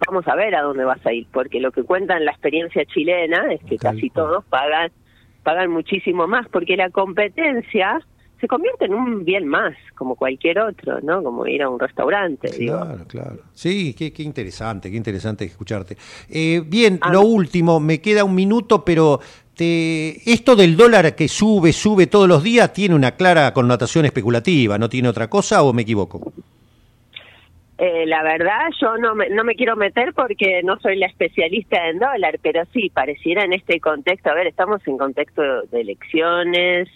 [0.06, 2.84] vamos a ver a dónde vas a ir, porque lo que cuenta en la experiencia
[2.86, 4.26] chilena es que Tal casi cual.
[4.26, 4.90] todos pagan,
[5.42, 8.00] pagan muchísimo más, porque la competencia
[8.44, 11.22] se convierte en un bien más, como cualquier otro, ¿no?
[11.22, 12.78] Como ir a un restaurante, digo.
[12.78, 13.36] Claro, claro.
[13.54, 15.96] Sí, qué, qué interesante, qué interesante escucharte.
[16.28, 17.10] Eh, bien, Ah.
[17.10, 19.18] lo último, me queda un minuto, pero
[19.56, 24.76] te, esto del dólar que sube, sube todos los días, tiene una clara connotación especulativa,
[24.76, 26.20] ¿no tiene otra cosa o me equivoco?
[27.78, 31.88] Eh, la verdad, yo no me, no me quiero meter porque no soy la especialista
[31.88, 36.88] en dólar, pero sí, pareciera en este contexto, a ver, estamos en contexto de elecciones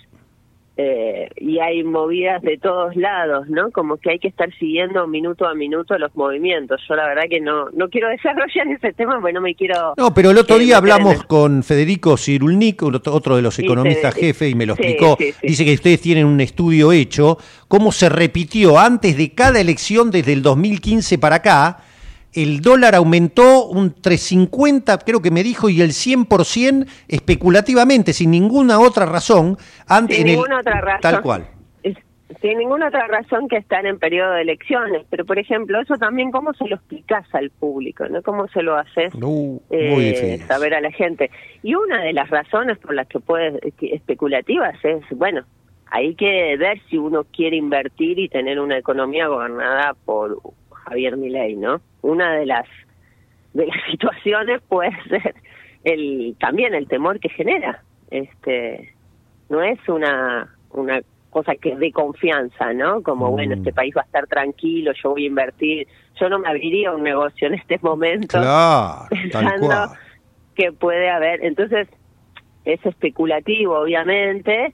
[0.81, 3.73] eh, y hay movidas de todos lados, ¿no?
[3.73, 6.81] Como que hay que estar siguiendo minuto a minuto los movimientos.
[6.89, 9.95] Yo la verdad que no, no quiero desarrollar ese tema porque no me quiero...
[9.97, 14.21] No, pero el otro día hablamos el- con Federico Cirulnik, otro de los economistas sí,
[14.21, 15.17] jefe, y me lo sí, explicó.
[15.19, 15.35] sí.
[15.43, 20.33] Dice que ustedes tienen un estudio hecho, cómo se repitió antes de cada elección desde
[20.33, 21.79] el 2015 para acá.
[22.35, 28.79] El dólar aumentó un 350, creo que me dijo, y el 100% especulativamente, sin ninguna
[28.81, 29.57] otra razón.
[29.87, 31.01] Antes Sin el- ninguna otra razón.
[31.01, 31.47] Tal cual.
[32.43, 35.05] Sin ninguna otra razón que estar en periodo de elecciones.
[35.09, 38.07] Pero, por ejemplo, eso también, ¿cómo se lo explicás al público?
[38.09, 38.23] ¿no?
[38.23, 39.13] ¿Cómo se lo haces
[39.71, 41.31] eh, saber a la gente?
[41.63, 45.45] Y una de las razones por las que puede que- especulativas es, bueno,
[45.87, 50.39] hay que ver si uno quiere invertir y tener una economía gobernada por
[50.89, 51.81] Javier Milei, ¿no?
[52.03, 52.67] Una de las
[53.55, 55.35] de las situaciones puede ser
[55.85, 57.83] el también el temor que genera.
[58.11, 58.95] Este
[59.49, 63.03] no es una una cosa que dé confianza, ¿no?
[63.03, 63.33] Como, Mm.
[63.33, 65.87] bueno, este país va a estar tranquilo, yo voy a invertir.
[66.19, 69.91] Yo no me abriría un negocio en este momento Claro, tal pensando cual.
[70.57, 71.45] que puede haber.
[71.45, 71.87] Entonces,
[72.65, 74.73] es especulativo, obviamente,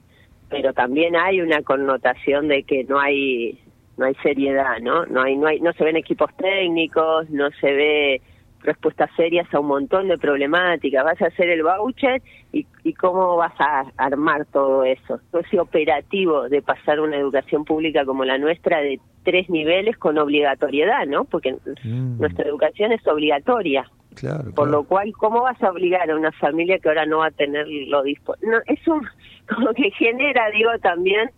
[0.49, 3.59] pero también hay una connotación de que no hay
[3.97, 5.05] no hay seriedad, ¿no?
[5.05, 8.21] No hay no hay no se ven equipos técnicos, no se ve
[8.61, 11.03] respuestas serias a un montón de problemáticas.
[11.03, 15.19] Vas a hacer el voucher y, y cómo vas a armar todo eso.
[15.31, 20.17] Todo ese operativo de pasar una educación pública como la nuestra de tres niveles con
[20.17, 21.25] obligatoriedad, ¿no?
[21.25, 22.19] Porque Mm.
[22.19, 23.89] nuestra educación es obligatoria.
[24.15, 27.27] Claro, Por lo cual, ¿cómo vas a obligar a una familia que ahora no va
[27.27, 28.49] a tener lo disponible?
[28.49, 29.05] No, es un,
[29.53, 31.29] como que genera, digo, también,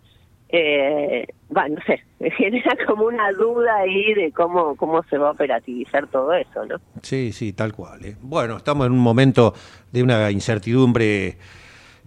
[0.50, 2.02] eh, va, no sé,
[2.36, 6.76] genera como una duda ahí de cómo, cómo se va a operativizar todo eso, ¿no?
[7.02, 8.04] Sí, sí, tal cual.
[8.04, 8.16] ¿eh?
[8.20, 9.54] Bueno, estamos en un momento
[9.92, 11.36] de una incertidumbre.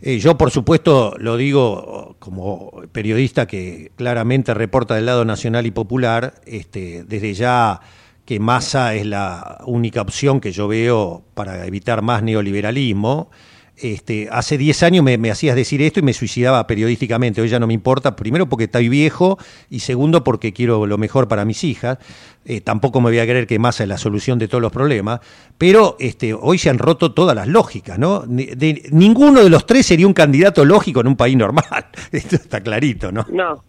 [0.02, 5.72] Eh, yo, por supuesto, lo digo como periodista que claramente reporta del lado nacional y
[5.72, 7.80] popular, este, desde ya
[8.26, 13.30] que Massa es la única opción que yo veo para evitar más neoliberalismo.
[13.78, 17.42] Este, hace 10 años me, me hacías decir esto y me suicidaba periodísticamente.
[17.42, 19.40] Hoy ya no me importa, primero porque estoy viejo
[19.72, 21.98] y segundo porque quiero lo mejor para mis hijas.
[22.46, 25.20] Eh, tampoco me voy a creer que Massa es la solución de todos los problemas.
[25.58, 28.20] Pero este, hoy se han roto todas las lógicas, ¿no?
[28.28, 31.86] De- ninguno de los tres sería un candidato lógico en un país normal.
[32.12, 33.26] Esto está clarito, ¿no?
[33.32, 33.64] No,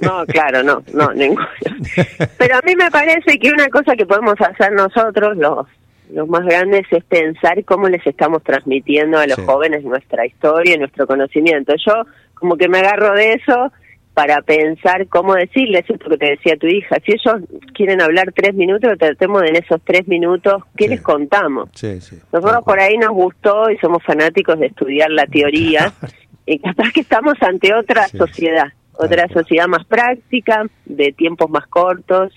[0.00, 1.46] no, claro, no, no, ninguno.
[2.38, 5.66] Pero a mí me parece que una cosa que podemos hacer nosotros, los,
[6.12, 9.42] los más grandes, es pensar cómo les estamos transmitiendo a los Sí.
[9.44, 11.74] jóvenes nuestra historia y nuestro conocimiento.
[11.86, 11.92] Yo
[12.34, 13.72] como que me agarro de eso
[14.14, 16.96] para pensar cómo decirles esto que te decía tu hija.
[17.06, 17.40] Si ellos
[17.72, 20.90] quieren hablar tres minutos, tratemos de en esos tres minutos, ¿qué Sí.
[20.90, 21.68] les contamos?
[21.74, 22.18] Sí, sí.
[22.32, 25.92] Nosotros por ahí nos gustó y somos fanáticos de estudiar la teoría
[26.46, 32.32] y capaz que estamos ante otra sociedad, otra sociedad más práctica, de tiempos más cortos,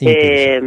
[0.00, 0.60] eh,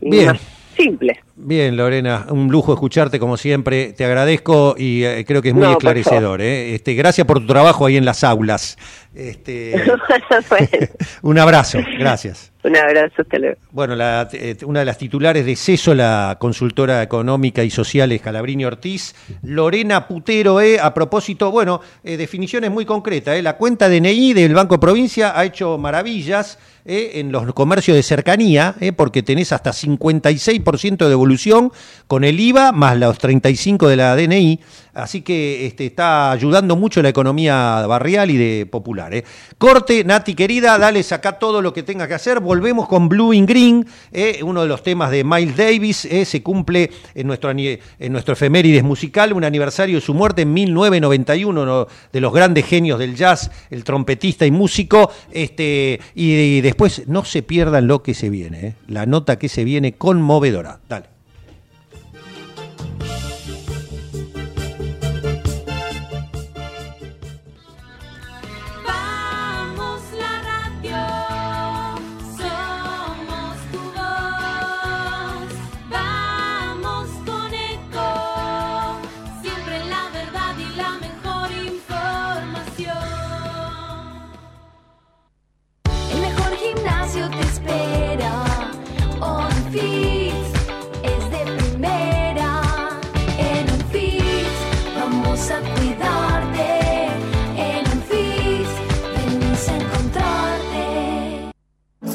[0.00, 0.26] Bien.
[0.26, 1.25] más simple.
[1.38, 3.92] Bien, Lorena, un lujo escucharte como siempre.
[3.92, 6.40] Te agradezco y eh, creo que es muy No, esclarecedor.
[6.40, 6.74] ¿eh?
[6.74, 8.78] Este, gracias por tu trabajo ahí en las aulas.
[9.14, 9.72] Este,
[10.50, 10.68] Bueno,
[11.22, 12.52] un abrazo, gracias.
[12.64, 13.56] un abrazo, hasta luego.
[13.70, 18.20] Bueno, la- eh, una de las titulares de CESO, la consultora económica y social es
[18.22, 23.42] Calabrini Ortiz, Lorena Putero, a propósito, bueno, definiciones muy concretas.
[23.42, 29.22] la cuenta DNI del Banco Provincia ha hecho maravillas en los comercios de cercanía, porque
[29.22, 31.72] tenés hasta 56% de devolución
[32.06, 34.60] con el IVA más los 35 de la DNI.
[34.94, 39.12] Así que este, está ayudando mucho la economía barrial y de popular.
[39.12, 39.24] eh.
[39.58, 42.40] Corte, Nati querida, dale, saca todo lo que tenga que hacer.
[42.40, 46.06] Volvemos con Blue in Green, eh, uno de los temas de Miles Davis.
[46.06, 50.54] eh, se cumple en nuestro, en nuestro efemérides musical un aniversario de su muerte en
[50.54, 55.10] 1991, uno de los grandes genios del jazz, el trompetista y músico.
[55.30, 59.50] Este, y, y después no se pierdan lo que se viene, eh, la nota que
[59.50, 60.80] se viene conmovedora.
[60.88, 61.15] Dale.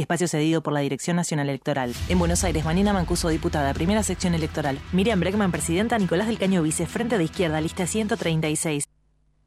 [0.00, 1.94] Espacio cedido por la Dirección Nacional Electoral.
[2.08, 4.78] En Buenos Aires, Manina Mancuso, diputada, primera sección electoral.
[4.92, 5.98] Miriam Breckman, presidenta.
[5.98, 8.84] Nicolás del Caño, vice, frente de izquierda, lista 136.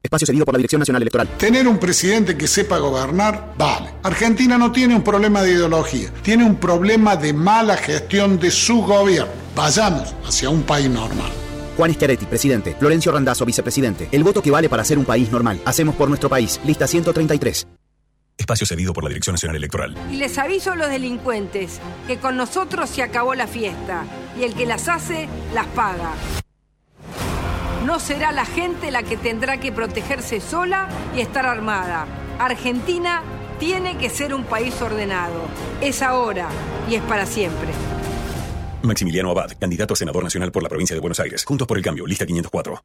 [0.03, 1.29] Espacio cedido por la Dirección Nacional Electoral.
[1.37, 3.89] Tener un presidente que sepa gobernar, vale.
[4.03, 8.81] Argentina no tiene un problema de ideología, tiene un problema de mala gestión de su
[8.81, 9.31] gobierno.
[9.55, 11.31] Vayamos hacia un país normal.
[11.77, 12.75] Juan Schiaretti, presidente.
[12.77, 14.09] Florencio Randazzo, vicepresidente.
[14.11, 15.61] El voto que vale para ser un país normal.
[15.65, 16.59] Hacemos por nuestro país.
[16.65, 17.65] Lista 133.
[18.37, 19.95] Espacio cedido por la Dirección Nacional Electoral.
[20.11, 24.05] Y les aviso a los delincuentes que con nosotros se acabó la fiesta
[24.37, 26.13] y el que las hace las paga.
[27.85, 32.07] No será la gente la que tendrá que protegerse sola y estar armada.
[32.39, 33.21] Argentina
[33.59, 35.47] tiene que ser un país ordenado.
[35.81, 36.47] Es ahora
[36.89, 37.69] y es para siempre.
[38.81, 41.45] Maximiliano Abad, candidato a senador nacional por la provincia de Buenos Aires.
[41.45, 42.83] Juntos por el cambio, lista 504.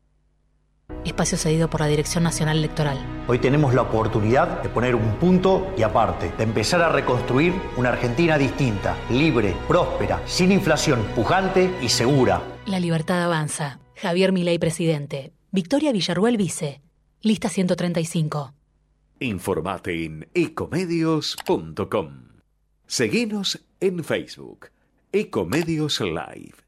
[1.05, 2.99] Espacio cedido por la Dirección Nacional Electoral.
[3.27, 7.91] Hoy tenemos la oportunidad de poner un punto y aparte, de empezar a reconstruir una
[7.91, 12.43] Argentina distinta, libre, próspera, sin inflación, pujante y segura.
[12.67, 13.81] La libertad avanza.
[13.97, 15.33] Javier Milei, presidente.
[15.51, 16.81] Victoria Villarruel, vice.
[17.23, 18.55] Lista 135.
[19.21, 22.29] Informate en ecomedios.com.
[22.87, 24.69] Seguinos en Facebook.
[25.11, 26.68] Ecomedios Live.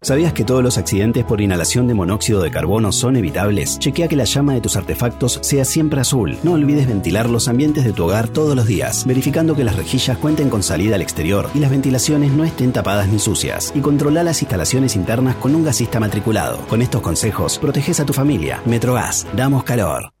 [0.00, 3.80] ¿Sabías que todos los accidentes por inhalación de monóxido de carbono son evitables?
[3.80, 6.38] Chequea que la llama de tus artefactos sea siempre azul.
[6.44, 10.16] No olvides ventilar los ambientes de tu hogar todos los días, verificando que las rejillas
[10.16, 13.72] cuenten con salida al exterior y las ventilaciones no estén tapadas ni sucias.
[13.74, 16.58] Y controla las instalaciones internas con un gasista matriculado.
[16.68, 18.62] Con estos consejos, proteges a tu familia.
[18.66, 20.12] Metrogas, damos calor.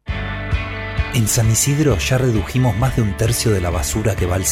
[1.14, 4.44] En San Isidro ya redujimos más de un tercio de la basura que va al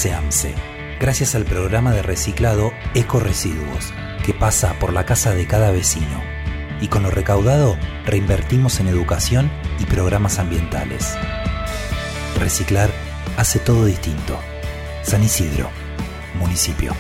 [1.00, 3.92] gracias al programa de reciclado Eco Residuos
[4.26, 6.20] que pasa por la casa de cada vecino.
[6.80, 11.16] Y con lo recaudado reinvertimos en educación y programas ambientales.
[12.40, 12.90] Reciclar
[13.36, 14.36] hace todo distinto.
[15.04, 15.68] San Isidro,
[16.40, 16.92] municipio.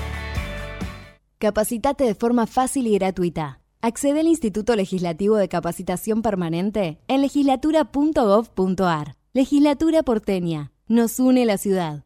[1.38, 3.60] Capacitate de forma fácil y gratuita.
[3.82, 9.16] Accede al Instituto Legislativo de Capacitación Permanente en legislatura.gov.ar.
[9.32, 10.72] Legislatura porteña.
[10.86, 12.04] Nos une la ciudad.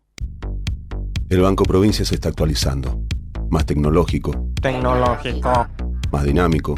[1.29, 3.03] El Banco Provincia se está actualizando.
[3.51, 4.31] Más tecnológico.
[4.63, 5.67] Tecnológico.
[6.13, 6.77] Más dinámico.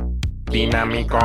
[0.51, 1.19] Dinámico.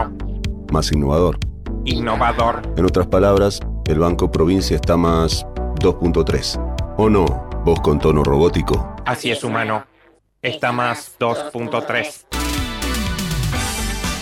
[0.74, 1.40] Más innovador.
[1.86, 2.62] Innovador.
[2.76, 5.46] En otras palabras, El Banco Provincia está más
[5.80, 6.96] 2.3.
[6.98, 7.26] ¿O no?
[7.64, 8.94] Vos con tono robótico.
[9.06, 9.86] Así es, humano.
[10.42, 12.26] Está más 2.3.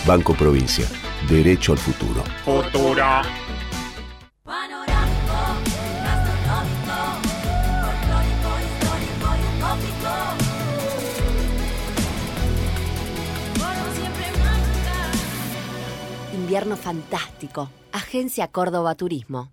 [0.05, 0.85] Banco Provincia.
[1.27, 2.23] Derecho al futuro.
[2.43, 3.03] Futuro.
[16.45, 17.71] Invierno fantástico.
[17.91, 19.51] Agencia Córdoba Turismo.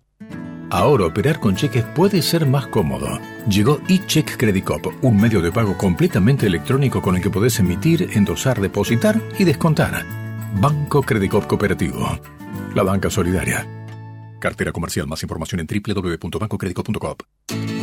[0.69, 3.19] Ahora operar con cheques puede ser más cómodo.
[3.49, 8.11] Llegó eCheck Credit Cop, un medio de pago completamente electrónico con el que podés emitir,
[8.13, 10.05] endosar, depositar y descontar.
[10.61, 12.19] Banco Credit Cop Cooperativo.
[12.75, 13.67] La banca solidaria.
[14.39, 15.07] Cartera comercial.
[15.07, 17.82] Más información en www.bancocreditcop.com.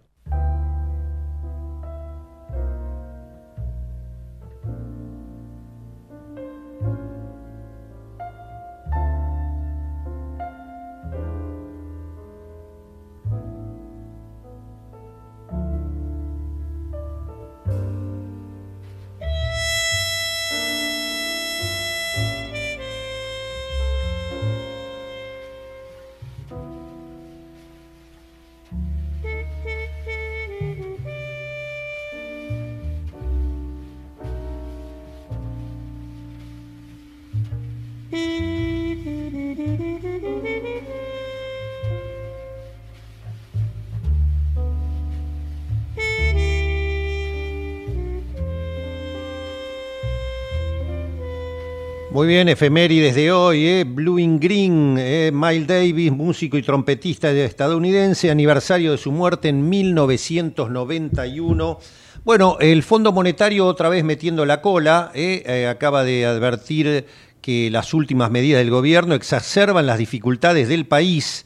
[52.21, 53.83] Muy bien, efemérides de hoy, ¿eh?
[53.83, 55.31] Blue in Green, ¿eh?
[55.33, 61.79] Miles Davis, músico y trompetista estadounidense, aniversario de su muerte en 1991.
[62.23, 65.41] Bueno, el Fondo Monetario otra vez metiendo la cola, ¿eh?
[65.47, 67.07] Eh, acaba de advertir
[67.41, 71.43] que las últimas medidas del gobierno exacerban las dificultades del país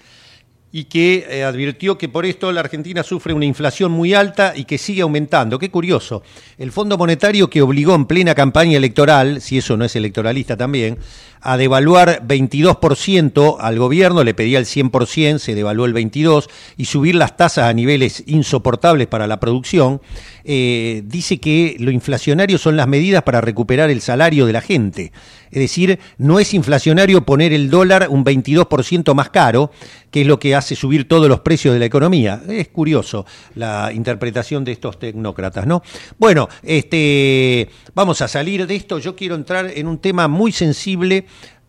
[0.75, 4.65] y que eh, advirtió que por esto la Argentina sufre una inflación muy alta y
[4.65, 5.57] que sigue aumentando.
[5.57, 6.21] Qué curioso.
[6.57, 10.97] El Fondo Monetario que obligó en plena campaña electoral, si eso no es electoralista también,
[11.39, 17.15] a devaluar 22% al gobierno, le pedía el 100%, se devaluó el 22%, y subir
[17.15, 20.01] las tasas a niveles insoportables para la producción,
[20.47, 25.11] eh, dice que lo inflacionario son las medidas para recuperar el salario de la gente.
[25.49, 29.71] Es decir, no es inflacionario poner el dólar un 22% más caro,
[30.11, 32.41] que es lo que hace subir todos los precios de la economía.
[32.47, 33.25] Es curioso
[33.55, 35.81] la interpretación de estos tecnócratas, ¿no?
[36.19, 38.99] Bueno, este, vamos a salir de esto.
[38.99, 41.25] Yo quiero entrar en un tema muy sensible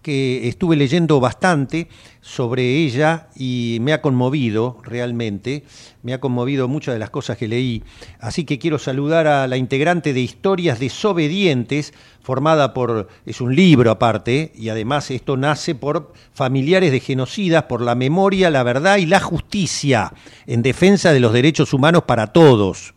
[0.07, 1.89] que estuve leyendo bastante
[2.21, 5.65] sobre ella y me ha conmovido realmente,
[6.05, 7.83] me ha conmovido muchas de las cosas que leí,
[8.21, 11.93] así que quiero saludar a la integrante de Historias Desobedientes,
[12.23, 17.83] formada por, es un libro aparte, y además esto nace por familiares de genocidas, por
[17.83, 20.13] la memoria, la verdad y la justicia,
[20.47, 22.95] en defensa de los derechos humanos para todos.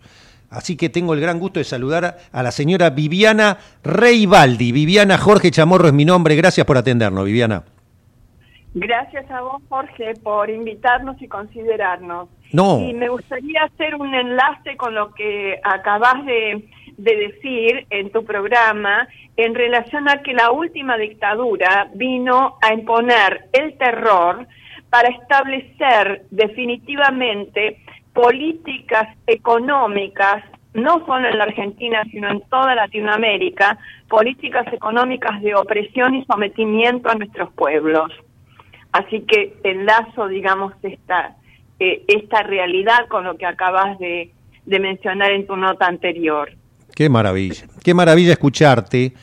[0.50, 4.72] Así que tengo el gran gusto de saludar a la señora Viviana Reibaldi.
[4.72, 6.36] Viviana Jorge Chamorro es mi nombre.
[6.36, 7.64] Gracias por atendernos, Viviana.
[8.74, 12.30] Gracias a vos, Jorge, por invitarnos y considerarnos.
[12.52, 12.80] No.
[12.80, 18.24] Y me gustaría hacer un enlace con lo que acabas de, de decir en tu
[18.26, 24.48] programa en relación a que la última dictadura vino a imponer el terror
[24.90, 27.82] para establecer definitivamente
[28.22, 30.44] políticas económicas,
[30.74, 33.78] no solo en la Argentina, sino en toda Latinoamérica,
[34.10, 38.12] políticas económicas de opresión y sometimiento a nuestros pueblos.
[38.92, 41.38] Así que enlazo, digamos, esta,
[41.80, 44.34] eh, esta realidad con lo que acabas de,
[44.66, 46.52] mencionar en tu nota anterior.
[46.94, 49.14] Qué maravilla, qué maravilla escucharte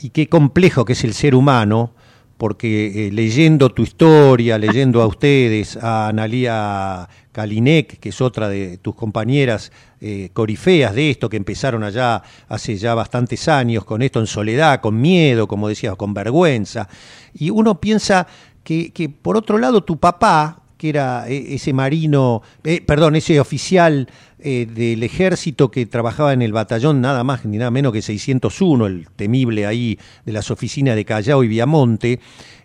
[0.00, 1.94] y qué complejo que es el ser humano,
[2.36, 8.78] porque eh, leyendo tu historia, leyendo a ustedes, a Analía Kalinek, que es otra de
[8.78, 14.20] tus compañeras eh, corifeas de esto, que empezaron allá hace ya bastantes años con esto
[14.20, 16.88] en soledad, con miedo, como decías, con vergüenza,
[17.34, 18.26] y uno piensa
[18.62, 23.38] que, que por otro lado tu papá, que era eh, ese marino, eh, perdón, ese
[23.38, 24.08] oficial
[24.40, 28.86] eh, del ejército que trabajaba en el batallón nada más ni nada menos que 601,
[28.86, 32.18] el temible ahí de las oficinas de Callao y Viamonte,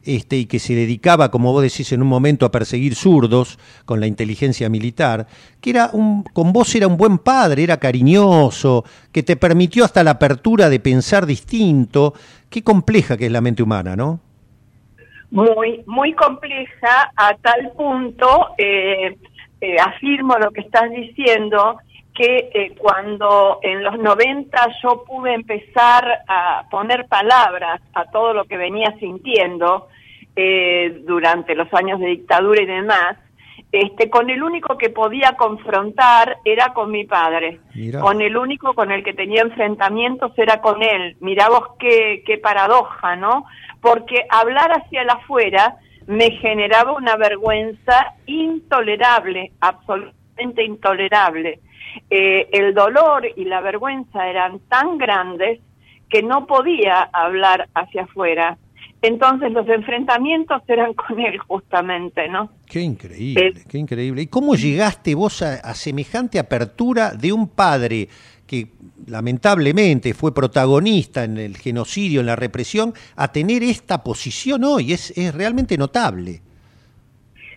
[0.03, 3.99] este, y que se dedicaba, como vos decís en un momento, a perseguir zurdos con
[3.99, 5.28] la inteligencia militar,
[5.61, 10.03] que era un, con vos era un buen padre, era cariñoso, que te permitió hasta
[10.03, 12.15] la apertura de pensar distinto.
[12.49, 14.22] Qué compleja que es la mente humana, ¿no?
[15.32, 19.18] Muy, muy compleja a tal punto, eh,
[19.60, 21.80] eh, afirmo lo que estás diciendo,
[22.14, 28.46] que eh, cuando en los 90 yo pude empezar a poner palabras a todo lo
[28.46, 29.88] que venía sintiendo
[31.06, 33.18] durante los años de dictadura y demás,
[33.72, 37.60] este, con el único que podía confrontar era con mi padre.
[38.00, 41.18] Con el único con el que tenía enfrentamientos era con él.
[41.20, 43.46] Mirá vos qué, qué paradoja, ¿no?
[43.82, 51.60] Porque hablar hacia el afuera me generaba una vergüenza intolerable, absolutamente intolerable.
[52.10, 55.60] Eh, el dolor y la vergüenza eran tan grandes
[56.10, 58.58] que no podía hablar hacia afuera.
[59.02, 62.50] Entonces los enfrentamientos eran con él justamente, ¿no?
[62.66, 64.24] Qué increíble, eh, qué increíble.
[64.24, 68.08] ¿Y cómo llegaste vos a semejante apertura de un padre
[68.48, 68.68] que
[69.06, 74.93] lamentablemente fue protagonista en el genocidio, en la represión, a tener esta posición hoy.
[74.93, 76.41] Es, es realmente notable.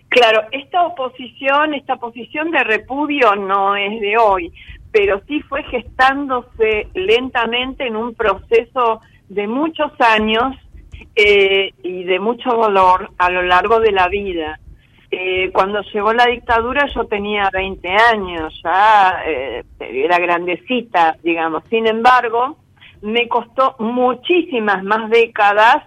[0.08, 4.52] Claro, esta oposición, esta posición de repudio no es de hoy,
[4.90, 10.56] pero sí fue gestándose lentamente en un proceso de muchos años
[11.14, 14.58] eh, y de mucho dolor a lo largo de la vida.
[15.12, 21.64] Eh, cuando llegó la dictadura yo tenía 20 años, ya eh, era grandecita, digamos.
[21.68, 22.56] Sin embargo,
[23.02, 25.84] me costó muchísimas más décadas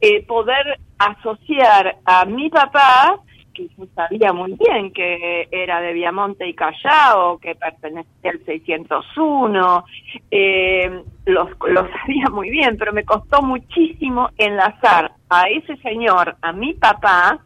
[0.00, 3.20] eh, poder asociar a mi papá,
[3.54, 9.84] que yo sabía muy bien que era de Viamonte y Callao, que pertenecía al 601,
[10.30, 16.52] eh, los, lo sabía muy bien, pero me costó muchísimo enlazar a ese señor, a
[16.52, 17.45] mi papá,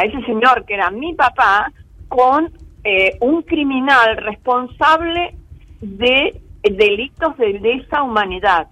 [0.00, 1.70] a ese señor que era mi papá
[2.08, 2.50] con
[2.84, 5.34] eh, un criminal responsable
[5.80, 8.68] de delitos de lesa humanidad.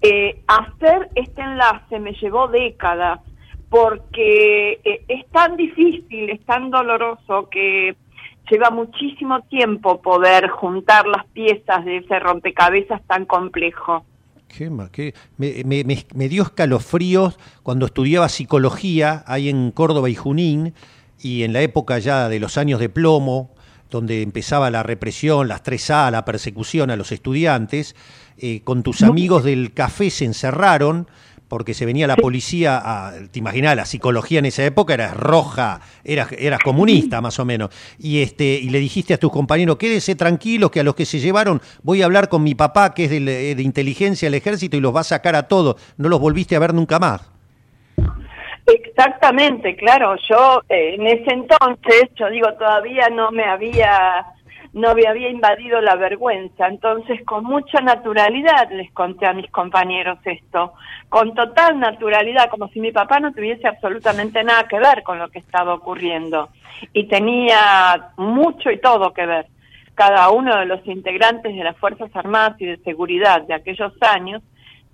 [0.00, 3.20] Eh, hacer este enlace me llevó décadas
[3.68, 7.96] porque eh, es tan difícil, es tan doloroso que
[8.48, 14.04] lleva muchísimo tiempo poder juntar las piezas de ese rompecabezas tan complejo.
[14.48, 14.70] Qué,
[15.36, 20.74] me, me, me, dio escalofríos cuando estudiaba psicología ahí en Córdoba y Junín
[21.20, 23.50] y en la época ya de los años de plomo,
[23.90, 27.96] donde empezaba la represión, las 3A, la persecución a los estudiantes,
[28.38, 31.08] eh, con tus amigos del café se encerraron
[31.48, 35.80] porque se venía la policía a, te imaginas, la psicología en esa época era roja,
[36.04, 40.14] eras, eras comunista más o menos, y este, y le dijiste a tus compañeros, quédense
[40.14, 43.10] tranquilos que a los que se llevaron voy a hablar con mi papá, que es
[43.10, 46.20] de, eh, de inteligencia del ejército, y los va a sacar a todos, no los
[46.20, 47.30] volviste a ver nunca más.
[48.66, 54.24] Exactamente, claro, yo eh, en ese entonces, yo digo, todavía no me había
[54.74, 56.66] no me había invadido la vergüenza.
[56.66, 60.72] Entonces, con mucha naturalidad les conté a mis compañeros esto,
[61.08, 65.28] con total naturalidad, como si mi papá no tuviese absolutamente nada que ver con lo
[65.28, 66.48] que estaba ocurriendo.
[66.92, 69.46] Y tenía mucho y todo que ver.
[69.94, 74.42] Cada uno de los integrantes de las Fuerzas Armadas y de Seguridad de aquellos años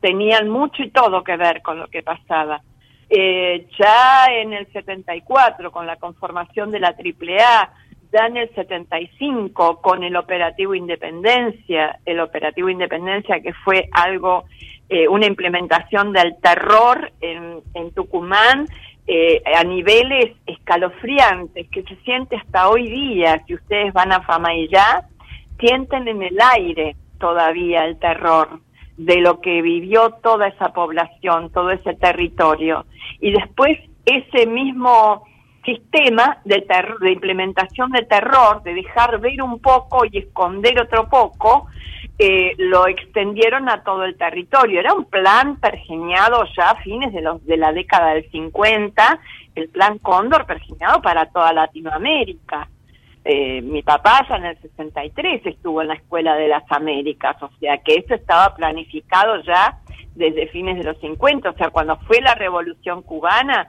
[0.03, 2.61] tenían mucho y todo que ver con lo que pasaba.
[3.09, 7.73] Eh, ya en el 74, con la conformación de la AAA,
[8.13, 14.45] ya en el 75 con el operativo Independencia, el operativo Independencia que fue algo,
[14.89, 18.67] eh, una implementación del terror en, en Tucumán
[19.07, 24.23] eh, a niveles escalofriantes que se siente hasta hoy día, si ustedes van a
[24.71, 25.03] ya
[25.59, 28.61] sienten en el aire todavía el terror
[28.97, 32.87] de lo que vivió toda esa población, todo ese territorio.
[33.21, 35.25] Y después ese mismo
[35.65, 36.65] sistema de,
[37.01, 41.69] de implementación de terror, de dejar ver un poco y esconder otro poco,
[42.19, 44.81] eh, lo extendieron a todo el territorio.
[44.81, 49.21] Era un plan pergeñado ya a fines de, los, de la década del 50,
[49.55, 52.69] el plan Cóndor pergeñado para toda Latinoamérica.
[53.25, 57.51] eh, mi papá ya en el 63 estuvo en la Escuela de las Américas, o
[57.59, 59.79] sea que eso estaba planificado ya
[60.15, 63.69] desde fines de los 50, o sea, cuando fue la Revolución Cubana,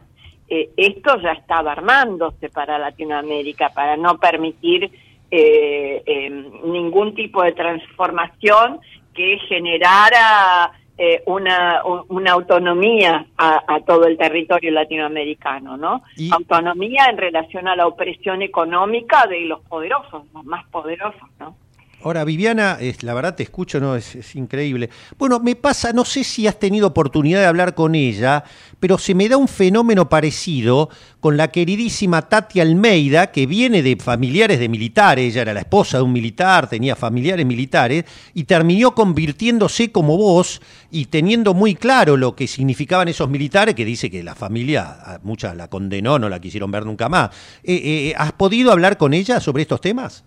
[0.53, 4.91] eh, esto ya estaba armándose para Latinoamérica, para no permitir
[5.31, 8.81] eh, em, ningún tipo de transformación
[9.13, 16.03] que generara eh, una, una autonomía a, todo el territorio latinoamericano, ¿no?
[16.31, 21.55] Autonomía en relación a la opresión económica de los poderosos, los más poderosos, ¿no?
[22.03, 24.89] Ahora, Viviana, es, la verdad te escucho, no es, increíble.
[25.19, 28.43] Bueno, me pasa, no sé si has tenido oportunidad de hablar con ella,
[28.79, 30.89] pero se me da un fenómeno parecido
[31.19, 35.97] con la queridísima Tati Almeida, que viene de familiares de militares, ella era la esposa
[35.97, 42.17] de un militar, tenía familiares militares, y terminó convirtiéndose como vos y teniendo muy claro
[42.17, 46.41] lo que significaban esos militares, que dice que la familia, muchas la condenó, no la
[46.41, 47.29] quisieron ver nunca más.
[47.63, 50.23] Eh, eh, ¿Has podido hablar con ella sobre estos temas?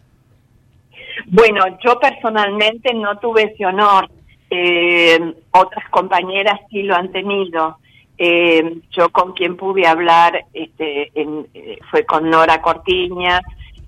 [1.27, 4.09] Bueno, yo personalmente no tuve ese honor.
[4.51, 5.19] Eh,
[5.51, 7.79] otras compañeras sí lo han tenido.
[8.17, 13.41] Eh, yo con quien pude hablar este, eh, fue con Nora Cortiña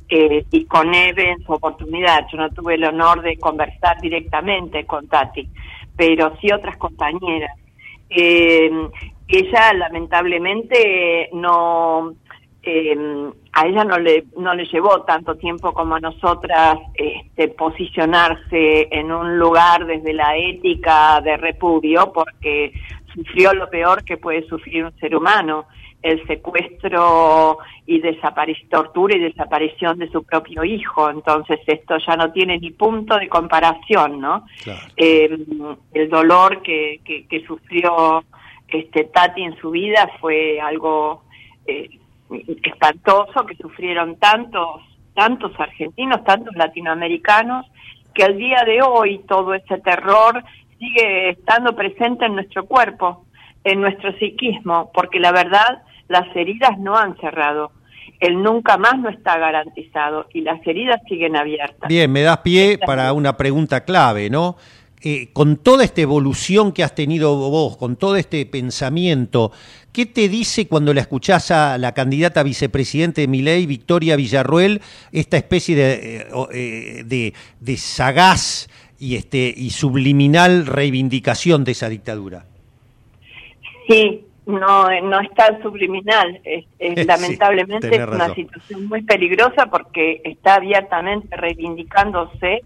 [0.08, 2.26] y con Eve en su oportunidad.
[2.30, 5.48] Yo no tuve el honor de conversar directamente con Tati,
[5.96, 7.56] pero sí otras compañeras.
[8.08, 12.14] ella lamentablemente no
[12.66, 18.88] eh, a ella no le, no le llevó tanto tiempo como a nosotras este, posicionarse
[18.90, 22.72] en un lugar desde la ética de repudio, porque
[23.14, 25.66] sufrió lo peor que puede sufrir un ser humano,
[26.02, 28.00] el secuestro y
[28.68, 31.08] tortura y desaparición de su propio hijo.
[31.08, 34.44] Entonces esto ya no tiene ni punto de comparación, ¿no?
[34.96, 35.38] Eh,
[35.94, 38.24] el dolor que, que, sufrió
[38.68, 41.22] este Tati en su vida fue algo
[41.66, 41.88] eh,
[42.30, 44.82] espantoso que sufrieron tantos,
[45.14, 47.66] tantos argentinos, tantos latinoamericanos,
[48.14, 50.42] que al día de hoy todo ese terror
[50.78, 53.24] sigue estando presente en nuestro cuerpo,
[53.64, 57.72] en nuestro psiquismo, porque la verdad las heridas no han cerrado.
[58.20, 61.88] El nunca más no está garantizado y las heridas siguen abiertas.
[61.88, 64.56] Bien, me das pie para una pregunta clave, ¿no?
[65.02, 69.52] Eh, con toda esta evolución que has tenido vos, con todo este pensamiento,
[69.96, 75.38] ¿Qué te dice cuando la escuchás a la candidata vicepresidente de Miley, Victoria Villarruel, esta
[75.38, 78.68] especie de, eh, eh, de, de, sagaz
[78.98, 82.44] y, este, y subliminal reivindicación de esa dictadura?
[83.88, 86.42] Sí, no, no es tan subliminal.
[86.44, 86.66] Es,
[87.06, 92.64] lamentablemente es una situación muy peligrosa porque está abiertamente reivindicándose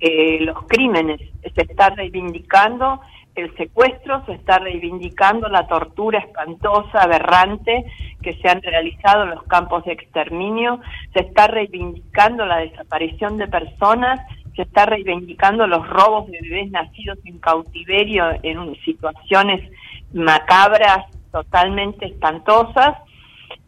[0.00, 3.00] eh, los crímenes, se está reivindicando
[3.34, 7.84] el secuestro, se está reivindicando la tortura espantosa, aberrante
[8.22, 10.80] que se han realizado en los campos de exterminio,
[11.12, 14.20] se está reivindicando la desaparición de personas,
[14.56, 19.70] se está reivindicando los robos de bebés nacidos en cautiverio en situaciones
[20.12, 22.96] macabras, totalmente espantosas.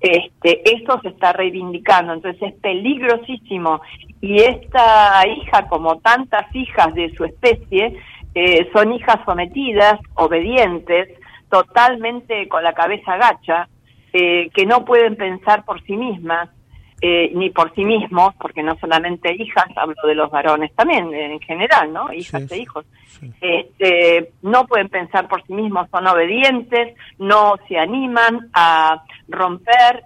[0.00, 3.82] Este, esto se está reivindicando, entonces es peligrosísimo.
[4.20, 7.96] Y esta hija, como tantas hijas de su especie,
[8.34, 11.08] eh, son hijas sometidas, obedientes,
[11.50, 13.68] totalmente con la cabeza gacha,
[14.12, 16.48] eh, que no pueden pensar por sí mismas,
[17.02, 21.40] eh, ni por sí mismos, porque no solamente hijas, hablo de los varones también, en
[21.40, 22.12] general, ¿no?
[22.12, 22.84] Hijas e hijos.
[23.40, 30.04] Este, no pueden pensar por sí mismos, son obedientes, no se animan a romper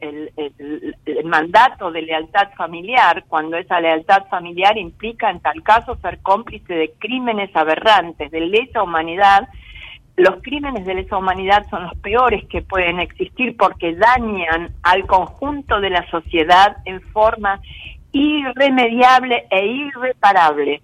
[0.00, 6.20] el, el, mandato de lealtad familiar, cuando esa lealtad familiar implica, en tal caso, ser
[6.22, 9.48] cómplice de crímenes aberrantes, de lesa humanidad,
[10.16, 15.80] los crímenes de lesa humanidad son los peores que pueden existir porque dañan al conjunto
[15.80, 17.60] de la sociedad en forma
[18.12, 20.82] irremediable e irreparable.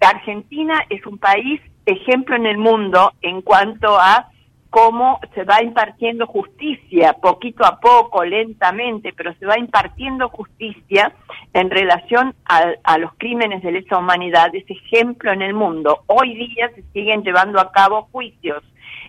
[0.00, 4.28] Argentina es un país ejemplo en el mundo en cuanto a
[4.70, 11.12] cómo se va impartiendo justicia, poquito a poco, lentamente, pero se va impartiendo justicia
[11.54, 16.02] en relación a, los crímenes de lesa humanidad, es ejemplo en el mundo.
[16.06, 18.62] Hoy día se siguen llevando a cabo juicios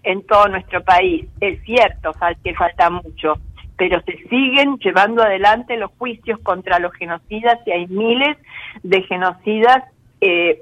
[0.04, 1.26] en todo nuestro país.
[1.42, 2.12] Es cierto
[2.44, 3.34] que falta mucho,
[3.76, 8.38] pero se siguen llevando adelante los juicios contra los genocidas y hay miles
[8.84, 9.84] de genocidas
[10.22, 10.60] eh,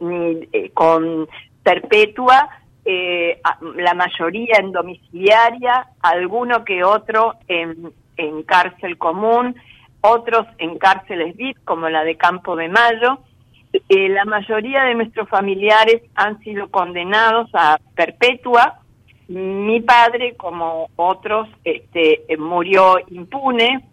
[0.53, 1.27] eh, con
[1.63, 2.49] perpetua
[2.88, 3.41] eh,
[3.75, 9.55] la mayoría en domiciliaria, alguno que otro en, en cárcel común,
[10.01, 13.19] otros en cárceles VIP como la de Campo de Mayo.
[13.73, 18.79] Eh, la mayoría de nuestros familiares han sido condenados a perpetua.
[19.27, 23.83] Mi padre, como otros, este, murió impune.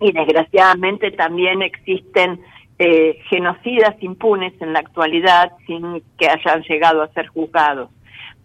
[0.00, 2.40] y desgraciadamente también existen
[2.78, 7.88] eh, genocidas impunes en la actualidad sin que hayan llegado a ser juzgados,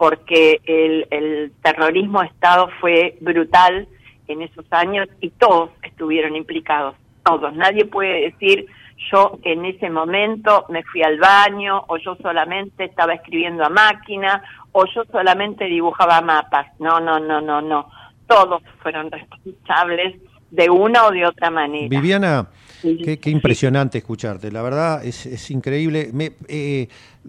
[0.02, 3.88] porque el, el terrorismo de Estado fue brutal
[4.28, 7.54] en esos años y todos estuvieron implicados, todos.
[7.54, 8.66] Nadie puede decir
[9.12, 14.44] yo en ese momento me fui al baño o yo solamente estaba escribiendo a máquina
[14.72, 16.66] o yo solamente dibujaba mapas.
[16.80, 17.88] No, no, no, no, no.
[18.26, 21.90] Todos fueron responsables de una o de otra manera.
[21.90, 22.48] Viviana,
[22.82, 26.10] qué, impresionante escucharte, la verdad es, increíble.
[26.14, 26.88] Me, eh,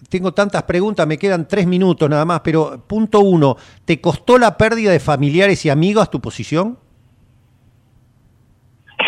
[0.09, 4.57] tengo tantas preguntas, me quedan tres minutos nada más, pero punto uno, ¿te costó la
[4.57, 6.79] pérdida de familiares y amigos tu posición?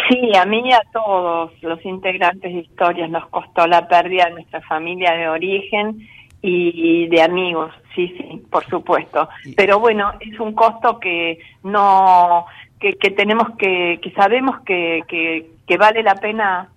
[0.09, 4.32] Sí, a mí y a todos los integrantes de Historias nos costó la pérdida de
[4.32, 6.07] nuestra familia de origen
[6.47, 9.30] y de amigos, sí, sí, por supuesto.
[9.57, 12.45] Pero bueno, es un costo que no
[12.93, 16.68] que, tenemos que, que sabemos que, que, vale la pena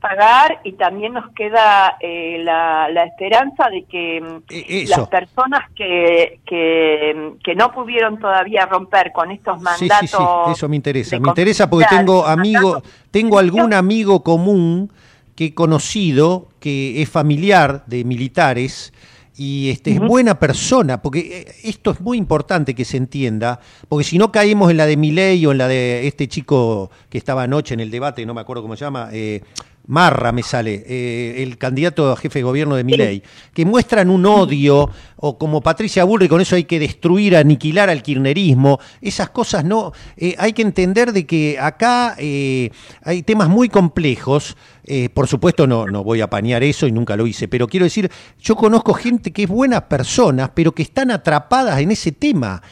[0.00, 5.68] pagar y también nos queda eh, la, la, esperanza de que mm, e, las personas
[5.74, 10.10] que, que, que, no pudieron todavía romper con estos mandatos.
[10.10, 10.52] Sí, sí, sí.
[10.52, 11.18] eso me interesa.
[11.18, 12.80] Me interesa porque tengo amigo,
[13.10, 14.92] tengo algún amigo común
[15.34, 18.92] que he conocido que es familiar de militares
[19.38, 24.02] y este, es buena persona, porque eh, esto es muy importante que se entienda, porque
[24.02, 27.44] si no caemos en la de Milei o en la de este chico que estaba
[27.44, 29.42] anoche en el debate, no me acuerdo cómo se llama, eh,
[29.88, 33.22] Marra me sale, eh, el candidato a jefe de gobierno de Milei,
[33.54, 38.02] que muestran un odio, o como Patricia Bullrich, con eso hay que destruir, aniquilar al
[38.02, 42.70] kirchnerismo, esas cosas no, eh, hay que entender de que acá eh,
[43.02, 44.56] hay temas muy complejos,
[45.12, 48.10] por supuesto no, no voy a apañar eso y nunca lo hice, pero quiero decir,
[48.40, 52.62] yo conozco gente que es buena persona, pero que están atrapadas en ese tema.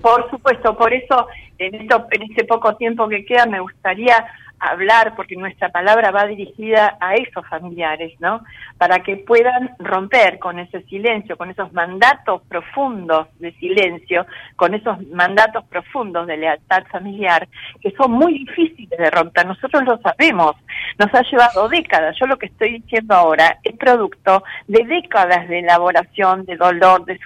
[0.00, 1.26] Por, supuesto, por eso
[1.58, 4.24] en, esto, en este poco tiempo que queda me gustaría
[4.60, 8.42] hablar, porque nuestra palabra va dirigida a esos familiares, ¿no?
[8.76, 15.06] Para que puedan romper con ese silencio, con esos mandatos profundos de silencio, con esos
[15.08, 17.48] mandatos profundos de lealtad familiar,
[17.80, 19.46] que son muy difíciles de romper.
[19.46, 20.56] Nosotros lo sabemos,
[20.98, 22.16] nos ha llevado décadas.
[22.18, 27.18] Yo lo que estoy diciendo ahora es producto de décadas de elaboración, de dolor, de,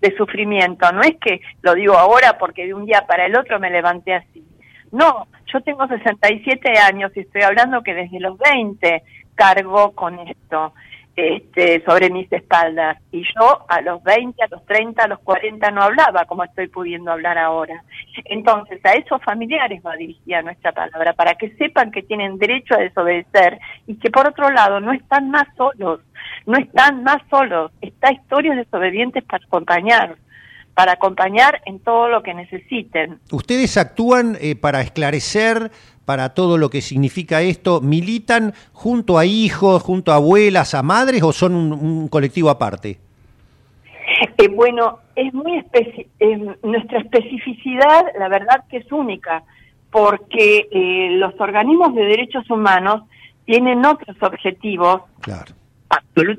[0.00, 0.90] de sufrimiento.
[0.92, 4.14] No es que lo digo ahora porque de un día para el otro me levanté
[4.14, 4.44] así
[4.92, 9.02] no, yo tengo 67 años y estoy hablando que desde los 20
[9.34, 10.72] cargo con esto
[11.18, 12.96] este, sobre mis espaldas.
[13.10, 16.68] Y yo a los 20, a los 30, a los 40 no hablaba como estoy
[16.68, 17.82] pudiendo hablar ahora.
[18.24, 22.78] Entonces, a esos familiares va dirigida nuestra palabra, para que sepan que tienen derecho a
[22.78, 26.00] desobedecer y que por otro lado no están más solos,
[26.46, 27.72] no están más solos.
[27.80, 30.16] Está historias desobedientes para acompañar
[30.78, 33.18] para acompañar en todo lo que necesiten.
[33.32, 35.72] ¿Ustedes actúan eh, para esclarecer,
[36.04, 37.80] para todo lo que significa esto?
[37.80, 43.00] ¿Militan junto a hijos, junto a abuelas, a madres o son un, colectivo aparte?
[44.36, 45.64] Eh, bueno, es muy
[46.62, 49.42] nuestra especificidad, la verdad que es única,
[49.90, 53.02] porque eh, los organismos de derechos humanos
[53.46, 55.57] tienen otros objetivos claro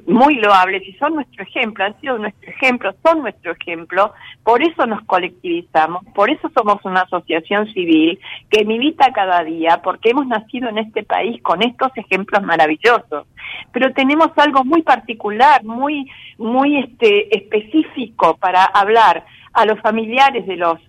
[0.08, 4.86] muy loables y son nuestro ejemplo, han sido nuestro ejemplo, son nuestro ejemplo, por eso
[4.86, 8.20] nos colectivizamos, por eso somos una asociación civil
[8.50, 13.26] que milita cada día, porque hemos nacido en este país con estos ejemplos maravillosos.
[13.72, 20.58] Pero tenemos algo muy particular, muy, muy este, específico para hablar a los familiares de
[20.58, 20.80] los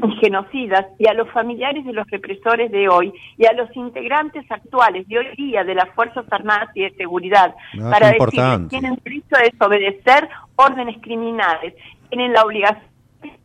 [0.20, 5.06] genocidas y a los familiares de los represores de hoy y a los integrantes actuales
[5.08, 7.54] de hoy día de las Fuerzas Armadas y de Seguridad
[7.90, 11.74] para decir que tienen derecho a desobedecer órdenes criminales,
[12.08, 12.96] tienen la obligación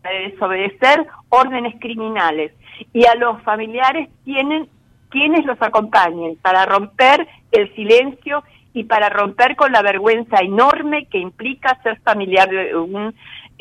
[0.04, 2.52] de desobedecer órdenes criminales
[2.94, 4.68] y a los familiares tienen
[5.10, 8.44] quienes los acompañen para romper el silencio
[8.74, 13.14] y para romper con la vergüenza enorme que implica ser familiar de un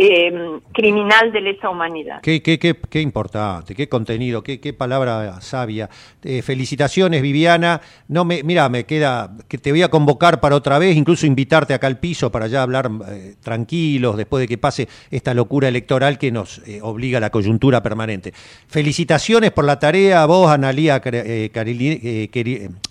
[0.03, 2.22] eh, criminal de lesa humanidad.
[2.22, 5.90] Qué, qué, qué, qué importante, qué contenido, qué, qué palabra sabia.
[6.22, 7.82] Eh, felicitaciones, Viviana.
[8.09, 11.74] No me, mira, me queda que te voy a convocar para otra vez, incluso invitarte
[11.74, 16.16] acá al piso para ya hablar eh, tranquilos después de que pase esta locura electoral
[16.16, 18.32] que nos eh, obliga a la coyuntura permanente.
[18.68, 21.03] Felicitaciones por la tarea a vos, Analía,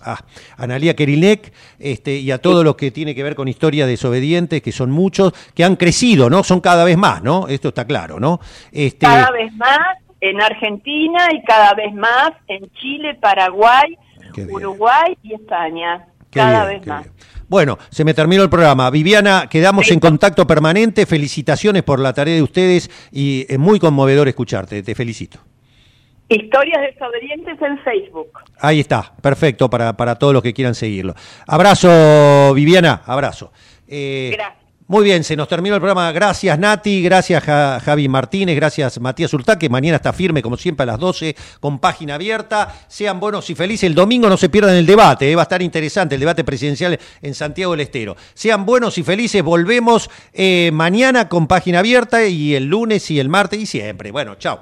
[0.01, 0.25] ah,
[0.57, 4.71] Analía Kerilek, este, y a todos los que tiene que ver con historia desobedientes, que
[4.71, 6.43] son muchos, que han crecido, ¿no?
[6.43, 7.47] Son cada vez más, ¿no?
[7.47, 8.39] Esto está claro, ¿no?
[8.71, 9.05] Este...
[9.05, 13.97] Cada vez más en Argentina y cada vez más en Chile, Paraguay,
[14.49, 16.05] Uruguay y España.
[16.31, 17.07] cada vez más.
[17.47, 18.91] Bueno, se me terminó el programa.
[18.91, 21.07] Viviana, quedamos en contacto permanente.
[21.07, 24.83] Felicitaciones por la tarea de ustedes y es muy conmovedor escucharte.
[24.83, 25.39] Te felicito.
[26.29, 28.27] Historias desobedientes en Facebook.
[28.59, 31.15] Ahí está, perfecto para, para todos los que quieran seguirlo.
[31.47, 33.51] Abrazo, Viviana, abrazo.
[33.87, 34.58] Eh, Gracias.
[34.89, 36.11] Muy bien, se nos terminó el programa.
[36.11, 40.81] Gracias Nati, gracias Ja- Javi Martínez, gracias Matías Urtá, que mañana está firme como siempre
[40.81, 42.73] a las 12 con página abierta.
[42.87, 43.83] Sean buenos y felices.
[43.83, 46.99] El domingo no se pierdan el debate, eh, va a estar interesante el debate presidencial
[47.21, 48.17] en Santiago del Estero.
[48.33, 49.43] Sean buenos y felices.
[49.43, 54.09] Volvemos eh, mañana con página abierta y el lunes y el martes y siempre.
[54.11, 54.61] Bueno, chao.